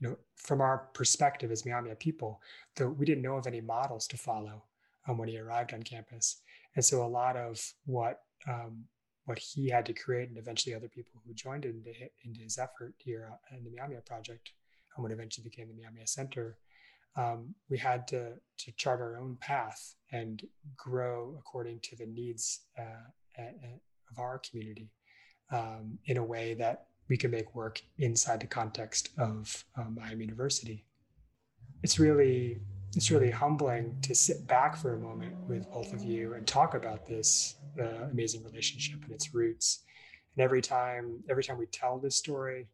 you 0.00 0.08
know, 0.08 0.16
from 0.36 0.62
our 0.62 0.88
perspective 0.94 1.50
as 1.50 1.64
Myaamia 1.64 1.98
people, 1.98 2.40
that 2.76 2.88
we 2.88 3.04
didn't 3.04 3.22
know 3.22 3.36
of 3.36 3.46
any 3.46 3.60
models 3.60 4.06
to 4.06 4.16
follow 4.16 4.62
um, 5.06 5.18
when 5.18 5.28
he 5.28 5.38
arrived 5.38 5.74
on 5.74 5.82
campus. 5.82 6.40
And 6.74 6.82
so 6.82 7.04
a 7.04 7.06
lot 7.06 7.36
of 7.36 7.60
what 7.84 8.22
um, 8.48 8.84
what 9.26 9.38
he 9.38 9.68
had 9.68 9.84
to 9.84 9.92
create 9.92 10.30
and 10.30 10.38
eventually 10.38 10.74
other 10.74 10.88
people 10.88 11.20
who 11.26 11.34
joined 11.34 11.66
into, 11.66 11.92
into 12.24 12.40
his 12.40 12.56
effort 12.56 12.94
here 12.96 13.30
in 13.54 13.62
the 13.62 13.68
Myaamia 13.68 14.02
project 14.06 14.52
and 14.96 15.02
what 15.02 15.12
eventually 15.12 15.44
became 15.44 15.68
the 15.68 15.74
Myaamia 15.74 16.08
Center 16.08 16.56
um, 17.16 17.54
we 17.68 17.76
had 17.76 18.08
to, 18.08 18.32
to 18.58 18.72
chart 18.72 19.00
our 19.00 19.18
own 19.18 19.36
path 19.40 19.96
and 20.12 20.42
grow 20.76 21.34
according 21.38 21.80
to 21.80 21.96
the 21.96 22.06
needs 22.06 22.60
uh, 22.78 23.42
of 24.10 24.18
our 24.18 24.38
community 24.38 24.90
um, 25.50 25.98
in 26.06 26.16
a 26.16 26.24
way 26.24 26.54
that 26.54 26.86
we 27.08 27.16
can 27.16 27.30
make 27.30 27.54
work 27.54 27.82
inside 27.98 28.40
the 28.40 28.46
context 28.46 29.10
of 29.18 29.64
um, 29.76 29.96
Miami 30.00 30.24
University. 30.24 30.84
It's 31.82 31.98
really 31.98 32.58
it's 32.94 33.10
really 33.10 33.30
humbling 33.30 33.96
to 34.02 34.14
sit 34.14 34.46
back 34.46 34.76
for 34.76 34.94
a 34.94 34.98
moment 34.98 35.36
with 35.48 35.70
both 35.70 35.92
of 35.92 36.02
you 36.02 36.34
and 36.34 36.46
talk 36.46 36.74
about 36.74 37.06
this 37.06 37.56
uh, 37.78 38.08
amazing 38.10 38.42
relationship 38.42 39.02
and 39.04 39.12
its 39.12 39.34
roots. 39.34 39.84
And 40.34 40.42
every 40.42 40.62
time 40.62 41.22
every 41.28 41.44
time 41.44 41.58
we 41.58 41.66
tell 41.66 41.98
this 41.98 42.16
story, 42.16 42.68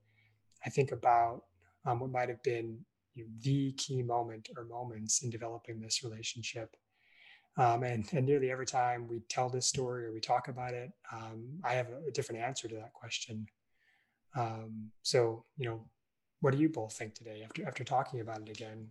I 0.65 0.71
think 0.71 0.93
about 0.93 1.45
um, 1.85 2.01
what 2.01 2.11
might 2.11 2.29
have 2.29 2.43
been 2.43 2.79
you 3.15 3.25
know, 3.25 3.31
the 3.41 3.73
key 3.73 4.03
moment 4.03 4.49
or 4.57 4.65
moments 4.65 5.23
in 5.23 5.31
developing 5.31 5.81
this 5.81 6.03
relationship. 6.03 6.77
Um, 7.59 7.83
and, 7.83 8.09
and 8.13 8.25
nearly 8.25 8.51
every 8.51 8.67
time 8.67 9.07
we 9.09 9.21
tell 9.29 9.51
this 9.51 9.67
story 9.67 10.07
or 10.07 10.13
we 10.13 10.21
talk 10.21 10.49
about 10.49 10.73
it, 10.73 10.91
um, 11.13 11.61
I 11.63 11.75
have 11.75 11.89
a, 11.89 12.09
a, 12.09 12.11
different 12.11 12.41
answer 12.41 12.67
to 12.67 12.75
that 12.77 12.95
question. 12.95 13.47
Um, 14.35 14.91
so, 15.03 15.45
you 15.59 15.67
know, 15.67 15.85
what 16.41 16.53
do 16.53 16.59
you 16.59 16.71
both 16.71 16.95
think 16.95 17.15
today 17.15 17.43
after 17.45 17.67
after 17.67 17.85
talking 17.85 18.21
about 18.21 18.41
it 18.41 18.49
again? 18.49 18.89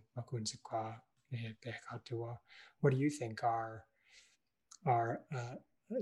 What 2.80 2.92
do 2.92 2.96
you 2.96 3.10
think 3.10 3.42
are 3.42 3.84
are 4.86 5.20
uh, 5.36 5.56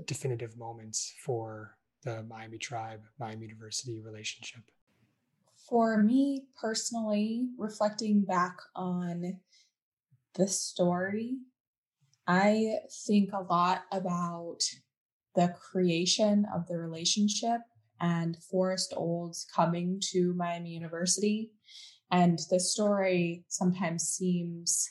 definitive 0.05 0.57
moments 0.57 1.13
for 1.25 1.75
the 2.03 2.23
Miami 2.23 2.57
Tribe 2.57 3.01
Miami 3.19 3.47
University 3.47 3.99
relationship? 3.99 4.61
For 5.67 6.01
me 6.01 6.43
personally, 6.59 7.47
reflecting 7.57 8.21
back 8.21 8.57
on 8.75 9.39
the 10.35 10.47
story, 10.47 11.37
I 12.27 12.77
think 13.07 13.31
a 13.33 13.41
lot 13.41 13.83
about 13.91 14.59
the 15.35 15.53
creation 15.71 16.45
of 16.53 16.67
the 16.67 16.77
relationship 16.77 17.61
and 17.99 18.37
Forest 18.49 18.93
Olds 18.95 19.45
coming 19.55 20.01
to 20.11 20.33
Miami 20.33 20.71
University. 20.71 21.51
And 22.11 22.39
the 22.49 22.59
story 22.59 23.45
sometimes 23.47 24.03
seems 24.03 24.89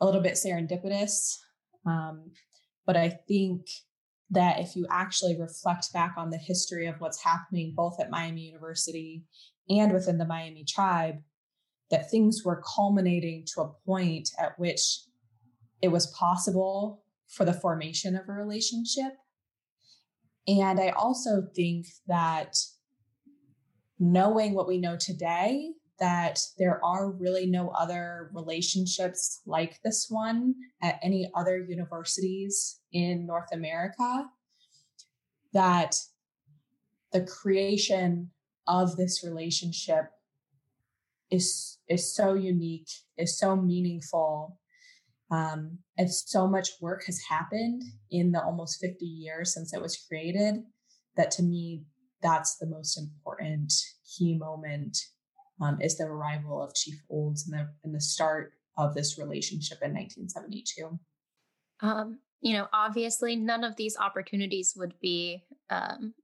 a 0.00 0.06
little 0.06 0.20
bit 0.20 0.34
serendipitous. 0.34 1.36
Um, 1.86 2.30
but 2.86 2.96
I 2.96 3.08
think 3.26 3.66
that 4.30 4.60
if 4.60 4.76
you 4.76 4.86
actually 4.90 5.38
reflect 5.38 5.92
back 5.92 6.14
on 6.16 6.30
the 6.30 6.38
history 6.38 6.86
of 6.86 7.00
what's 7.00 7.22
happening 7.22 7.72
both 7.76 8.00
at 8.00 8.10
Miami 8.10 8.42
University 8.42 9.24
and 9.68 9.92
within 9.92 10.18
the 10.18 10.24
Miami 10.24 10.64
tribe 10.64 11.16
that 11.90 12.10
things 12.10 12.42
were 12.44 12.62
culminating 12.74 13.44
to 13.54 13.62
a 13.62 13.72
point 13.86 14.28
at 14.38 14.58
which 14.58 15.00
it 15.82 15.88
was 15.88 16.06
possible 16.08 17.02
for 17.28 17.44
the 17.44 17.52
formation 17.52 18.16
of 18.16 18.28
a 18.28 18.32
relationship. 18.32 19.12
And 20.46 20.78
I 20.78 20.90
also 20.90 21.42
think 21.54 21.86
that 22.06 22.56
knowing 23.98 24.54
what 24.54 24.68
we 24.68 24.78
know 24.78 24.96
today, 24.96 25.72
that 25.98 26.38
there 26.58 26.84
are 26.84 27.10
really 27.10 27.46
no 27.46 27.70
other 27.70 28.30
relationships 28.34 29.40
like 29.46 29.78
this 29.82 30.06
one 30.08 30.54
at 30.82 31.00
any 31.02 31.30
other 31.34 31.58
universities 31.58 32.80
in 32.92 33.26
North 33.26 33.48
America, 33.52 34.26
that 35.52 35.96
the 37.12 37.22
creation 37.22 38.30
of 38.66 38.96
this 38.96 39.24
relationship 39.24 40.10
is 41.30 41.78
is 41.88 42.14
so 42.14 42.34
unique, 42.34 42.90
is 43.16 43.38
so 43.38 43.56
meaningful, 43.56 44.58
um, 45.30 45.78
and 45.98 46.10
so 46.10 46.46
much 46.46 46.70
work 46.80 47.04
has 47.06 47.20
happened 47.28 47.82
in 48.10 48.32
the 48.32 48.42
almost 48.42 48.80
50 48.80 49.04
years 49.04 49.54
since 49.54 49.74
it 49.74 49.82
was 49.82 49.96
created 50.08 50.56
that 51.16 51.30
to 51.32 51.42
me 51.42 51.84
that's 52.22 52.56
the 52.56 52.66
most 52.66 52.98
important 52.98 53.72
key 54.16 54.36
moment 54.36 54.96
um, 55.60 55.78
is 55.80 55.96
the 55.96 56.04
arrival 56.04 56.62
of 56.62 56.74
Chief 56.74 57.00
Olds 57.10 57.48
and 57.48 57.58
the 57.58 57.68
and 57.84 57.94
the 57.94 58.00
start 58.00 58.52
of 58.76 58.94
this 58.94 59.18
relationship 59.18 59.78
in 59.82 59.94
1972. 59.94 60.98
Um, 61.80 62.18
you 62.40 62.54
know, 62.54 62.68
obviously, 62.72 63.36
none 63.36 63.64
of 63.64 63.76
these 63.76 63.96
opportunities 63.96 64.74
would 64.76 64.94
be 65.00 65.44
um, 65.70 66.14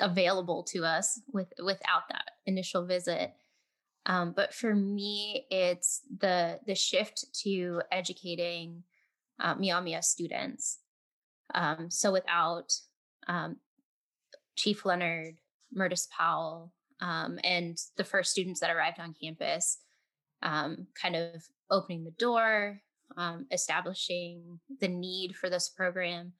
available 0.00 0.64
to 0.64 0.84
us 0.84 1.20
with 1.32 1.52
without 1.62 2.08
that 2.10 2.32
initial 2.46 2.84
visit. 2.84 3.32
Um, 4.06 4.32
but 4.36 4.54
for 4.54 4.74
me, 4.74 5.46
it's 5.50 6.02
the 6.18 6.58
the 6.66 6.74
shift 6.74 7.24
to 7.42 7.82
educating 7.90 8.82
uh, 9.40 9.54
Mia 9.54 10.02
students. 10.02 10.78
Um, 11.54 11.90
so 11.90 12.12
without 12.12 12.72
um, 13.28 13.56
Chief 14.56 14.84
Leonard, 14.84 15.36
Myrtis 15.72 16.08
Powell, 16.16 16.72
um, 17.00 17.38
and 17.42 17.78
the 17.96 18.04
first 18.04 18.30
students 18.30 18.60
that 18.60 18.74
arrived 18.74 19.00
on 19.00 19.14
campus, 19.20 19.78
um, 20.42 20.86
kind 21.00 21.16
of 21.16 21.42
opening 21.70 22.04
the 22.04 22.10
door, 22.12 22.80
um, 23.16 23.46
establishing 23.50 24.60
the 24.80 24.88
need 24.88 25.34
for 25.34 25.48
this 25.48 25.68
program, 25.68 26.32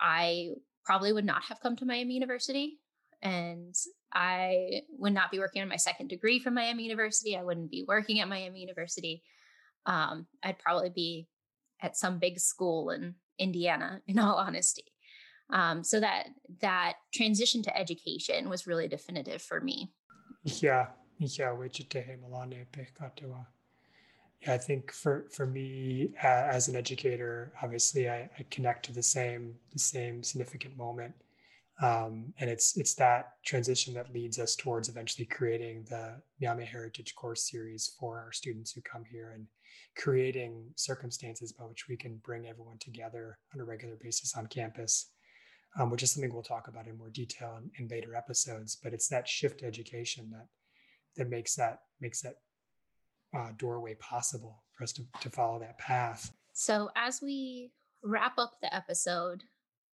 I 0.00 0.50
probably 0.84 1.12
would 1.12 1.24
not 1.24 1.44
have 1.44 1.60
come 1.60 1.76
to 1.76 1.84
Miami 1.84 2.14
University. 2.14 2.78
And 3.22 3.74
I 4.12 4.82
would 4.98 5.12
not 5.12 5.30
be 5.30 5.38
working 5.38 5.62
on 5.62 5.68
my 5.68 5.76
second 5.76 6.08
degree 6.08 6.38
from 6.38 6.54
Miami 6.54 6.84
University. 6.84 7.36
I 7.36 7.42
wouldn't 7.42 7.70
be 7.70 7.84
working 7.86 8.20
at 8.20 8.28
Miami 8.28 8.60
University. 8.60 9.22
Um, 9.86 10.26
I'd 10.42 10.58
probably 10.58 10.90
be 10.90 11.28
at 11.80 11.96
some 11.96 12.18
big 12.18 12.38
school 12.38 12.90
in 12.90 13.14
Indiana, 13.38 14.00
in 14.06 14.18
all 14.18 14.36
honesty. 14.46 14.84
Um, 15.52 15.82
so 15.82 15.98
that 16.00 16.28
that 16.60 16.94
transition 17.12 17.62
to 17.64 17.76
education 17.76 18.48
was 18.48 18.66
really 18.66 18.86
definitive 18.86 19.42
for 19.42 19.60
me. 19.60 19.92
Yeah, 20.44 20.86
yeah, 21.18 21.28
yeah, 21.28 21.52
I 24.46 24.56
think 24.58 24.90
for 24.92 25.26
for 25.30 25.46
me 25.46 26.10
uh, 26.22 26.26
as 26.26 26.68
an 26.68 26.76
educator, 26.76 27.52
obviously 27.62 28.08
I, 28.08 28.30
I, 28.38 28.46
connect 28.50 28.86
to 28.86 28.92
the 28.92 29.02
same 29.02 29.56
the 29.72 29.78
same 29.78 30.22
significant 30.22 30.76
moment, 30.78 31.14
um, 31.82 32.32
and 32.38 32.50
it's 32.50 32.76
it's 32.76 32.94
that 32.94 33.32
transition 33.44 33.94
that 33.94 34.12
leads 34.12 34.38
us 34.38 34.54
towards 34.54 34.88
eventually 34.88 35.24
creating 35.24 35.86
the 35.88 36.20
Miami 36.40 36.64
Heritage 36.64 37.14
Course 37.14 37.48
series 37.50 37.94
for 37.98 38.18
our 38.18 38.32
students 38.32 38.72
who 38.72 38.82
come 38.82 39.04
here 39.10 39.32
and 39.34 39.46
creating 39.96 40.64
circumstances 40.76 41.52
by 41.52 41.64
which 41.64 41.88
we 41.88 41.96
can 41.96 42.20
bring 42.24 42.46
everyone 42.46 42.78
together 42.78 43.38
on 43.54 43.60
a 43.60 43.64
regular 43.64 43.96
basis 44.00 44.36
on 44.36 44.46
campus, 44.46 45.10
um, 45.78 45.90
which 45.90 46.02
is 46.02 46.12
something 46.12 46.32
we'll 46.32 46.42
talk 46.42 46.68
about 46.68 46.86
in 46.86 46.98
more 46.98 47.10
detail 47.10 47.58
in, 47.62 47.70
in 47.78 47.88
later 47.88 48.14
episodes. 48.14 48.76
But 48.82 48.92
it's 48.92 49.08
that 49.08 49.26
shift 49.26 49.62
education 49.62 50.30
that 50.32 50.46
that 51.16 51.30
makes 51.30 51.54
that 51.54 51.78
makes 52.00 52.20
that 52.20 52.34
uh, 53.34 53.50
doorway 53.56 53.94
possible 53.94 54.64
for 54.72 54.84
us 54.84 54.92
to, 54.92 55.02
to 55.20 55.30
follow 55.30 55.58
that 55.60 55.78
path. 55.78 56.32
So, 56.52 56.90
as 56.94 57.22
we 57.22 57.70
wrap 58.02 58.38
up 58.38 58.56
the 58.60 58.74
episode, 58.74 59.44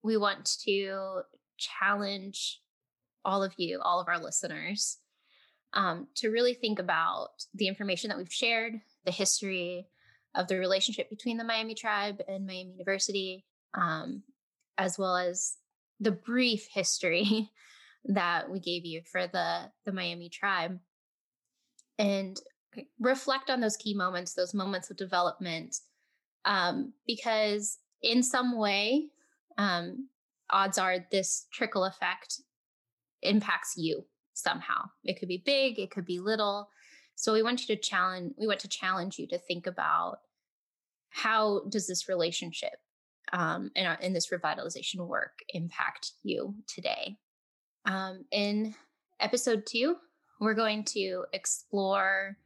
we 0.04 0.18
want 0.18 0.46
to 0.64 1.22
challenge 1.58 2.62
all 3.26 3.44
of 3.44 3.54
you, 3.58 3.80
all 3.82 4.00
of 4.00 4.08
our 4.08 4.20
listeners, 4.20 5.00
um, 5.74 6.08
to 6.16 6.30
really 6.30 6.54
think 6.54 6.80
about 6.80 7.30
the 7.54 7.68
information 7.68 8.10
that 8.10 8.18
we've 8.18 8.32
shared, 8.32 8.80
the 9.06 9.12
history 9.12 9.88
of 10.34 10.48
the 10.48 10.58
relationship 10.58 11.10
between 11.10 11.38
the 11.38 11.44
Miami 11.44 11.76
tribe 11.76 12.22
and 12.28 12.46
Miami 12.46 12.72
University, 12.72 13.46
um, 13.74 14.24
as 14.78 14.98
well 14.98 15.18
as 15.18 15.58
the 16.00 16.12
brief 16.12 16.68
history 16.72 17.50
that 18.06 18.50
we 18.50 18.60
gave 18.60 18.86
you 18.86 19.02
for 19.12 19.28
the 19.28 19.72
the 19.86 19.92
Miami 19.92 20.30
tribe. 20.30 20.80
And 22.00 22.40
reflect 23.00 23.50
on 23.50 23.60
those 23.60 23.76
key 23.76 23.96
moments, 23.96 24.34
those 24.34 24.54
moments 24.54 24.90
of 24.92 24.98
development, 24.98 25.78
um, 26.46 26.94
because 27.08 27.80
in 28.02 28.22
some 28.22 28.58
way, 28.58 29.08
um, 29.58 30.08
odds 30.50 30.78
are 30.78 31.06
this 31.12 31.48
trickle 31.52 31.86
effect 31.86 32.42
impacts 33.22 33.74
you 33.78 34.06
somehow. 34.34 34.84
It 35.04 35.20
could 35.20 35.28
be 35.28 35.42
big, 35.44 35.80
it 35.80 35.92
could 35.92 36.06
be 36.06 36.20
little. 36.20 36.70
So 37.16 37.34
we 37.34 37.42
want 37.42 37.68
you 37.68 37.76
to 37.76 37.82
challenge. 37.82 38.34
We 38.38 38.48
want 38.48 38.60
to 38.60 38.68
challenge 38.68 39.18
you 39.18 39.28
to 39.30 39.40
think 39.40 39.66
about 39.66 40.20
how 41.10 41.62
does 41.70 41.88
this 41.88 42.08
relationship 42.08 42.76
um, 43.34 43.72
and, 43.76 43.98
in 44.02 44.14
this 44.14 44.30
revitalization 44.30 45.08
work 45.08 45.40
impact 45.50 46.12
you 46.24 46.54
today. 46.68 47.18
Um, 47.86 48.26
in 48.32 48.76
episode 49.20 49.66
two, 49.66 49.96
we're 50.40 50.54
going 50.54 50.84
to 50.86 51.26
explore 51.34 52.38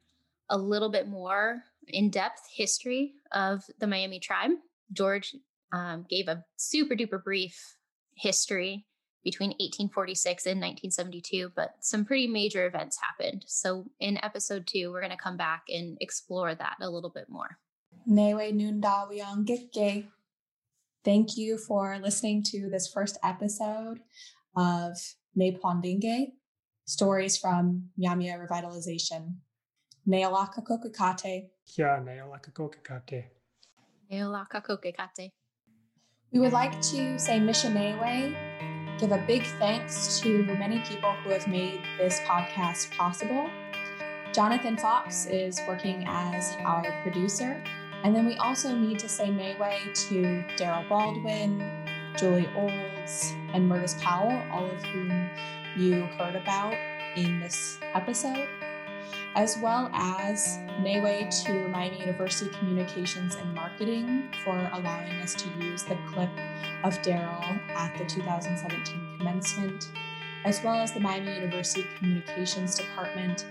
a 0.50 0.58
little 0.58 0.90
bit 0.90 1.08
more 1.08 1.64
in 1.88 2.10
depth 2.10 2.48
history 2.54 3.14
of 3.32 3.64
the 3.80 3.88
Miami 3.88 4.20
tribe. 4.20 4.52
George 4.94 5.36
um, 5.74 6.06
gave 6.10 6.28
a 6.28 6.44
super 6.58 6.96
duper 6.96 7.22
brief 7.22 7.76
history 8.22 8.86
between 9.24 9.50
1846 9.50 10.46
and 10.46 10.60
1972, 10.60 11.52
but 11.56 11.76
some 11.80 12.06
pretty 12.06 12.28
major 12.28 12.66
events 12.66 12.98
happened. 13.00 13.44
So, 13.48 13.86
in 14.00 14.24
episode 14.24 14.66
two, 14.66 14.92
we're 14.92 15.02
going 15.02 15.12
to 15.12 15.18
come 15.18 15.38
back 15.38 15.64
and 15.70 15.98
explore 16.02 16.56
that 16.56 16.78
a 16.82 16.90
little 16.90 17.10
bit 17.10 17.30
more. 17.30 17.58
Thank 21.04 21.38
you 21.38 21.58
for 21.58 21.98
listening 22.00 22.44
to 22.52 22.70
this 22.70 22.92
first 22.92 23.18
episode 23.24 24.00
of 24.56 24.98
Neepwaantiinki 25.38 26.34
Stories 26.86 27.38
from 27.38 27.90
Myaamia 28.00 28.38
Revitalization. 28.48 29.36
Neolakakokakate. 30.08 31.50
Yeah, 31.78 32.00
Neolakakokakate. 32.04 33.26
Neolakakokakate. 34.12 35.32
We 36.34 36.40
would 36.40 36.54
like 36.54 36.80
to 36.82 37.20
say 37.20 37.40
Missionewe, 37.40 38.34
give 38.98 39.12
a 39.12 39.18
big 39.28 39.44
thanks 39.60 40.22
to 40.22 40.44
the 40.44 40.56
many 40.56 40.80
people 40.80 41.12
who 41.12 41.30
have 41.32 41.46
made 41.46 41.82
this 41.98 42.22
podcast 42.22 42.90
possible. 42.96 43.50
Jonathan 44.32 44.78
Fox 44.78 45.26
is 45.26 45.60
working 45.68 46.06
as 46.08 46.56
our 46.64 46.90
producer. 47.02 47.62
And 48.06 48.16
then 48.16 48.26
we 48.26 48.38
also 48.38 48.74
need 48.74 48.98
to 49.00 49.10
say 49.10 49.28
Mayway 49.28 49.94
to 50.08 50.46
Daryl 50.56 50.88
Baldwin, 50.88 51.62
Julie 52.16 52.50
Olds, 52.56 53.34
and 53.54 53.70
Myrtis 53.70 54.02
Powell, 54.02 54.42
all 54.54 54.72
of 54.72 54.82
whom 54.86 55.30
you 55.78 56.04
heard 56.18 56.38
about 56.38 56.76
in 57.18 57.42
this 57.42 57.78
episode 57.94 58.48
as 59.36 59.58
well 59.60 59.90
as 59.94 60.58
Nayway 60.82 61.30
to 61.46 61.68
Miami 61.70 62.00
University 62.00 62.50
Communications 62.58 63.36
and 63.36 63.54
Marketing 63.54 64.30
for 64.44 64.58
allowing 64.74 65.14
us 65.22 65.36
to 65.36 65.50
use 65.64 65.84
the 65.84 65.98
clip 66.08 66.30
of 66.84 66.94
Daryl 67.02 67.60
at 67.70 67.98
the 67.98 68.06
2017 68.06 69.18
commencement, 69.18 69.90
as 70.44 70.62
well 70.64 70.76
as 70.76 70.92
the 70.92 71.00
Miami 71.00 71.34
University 71.36 71.86
Communications 71.98 72.76
Department 72.76 73.46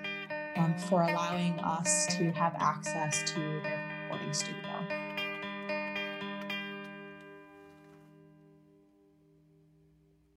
um, 0.56 0.76
for 0.76 1.02
allowing 1.02 1.58
us 1.60 2.06
to 2.16 2.30
have 2.32 2.54
access 2.58 3.22
to 3.32 3.40
their 3.62 4.02
recording 4.02 4.32
studio. 4.34 4.59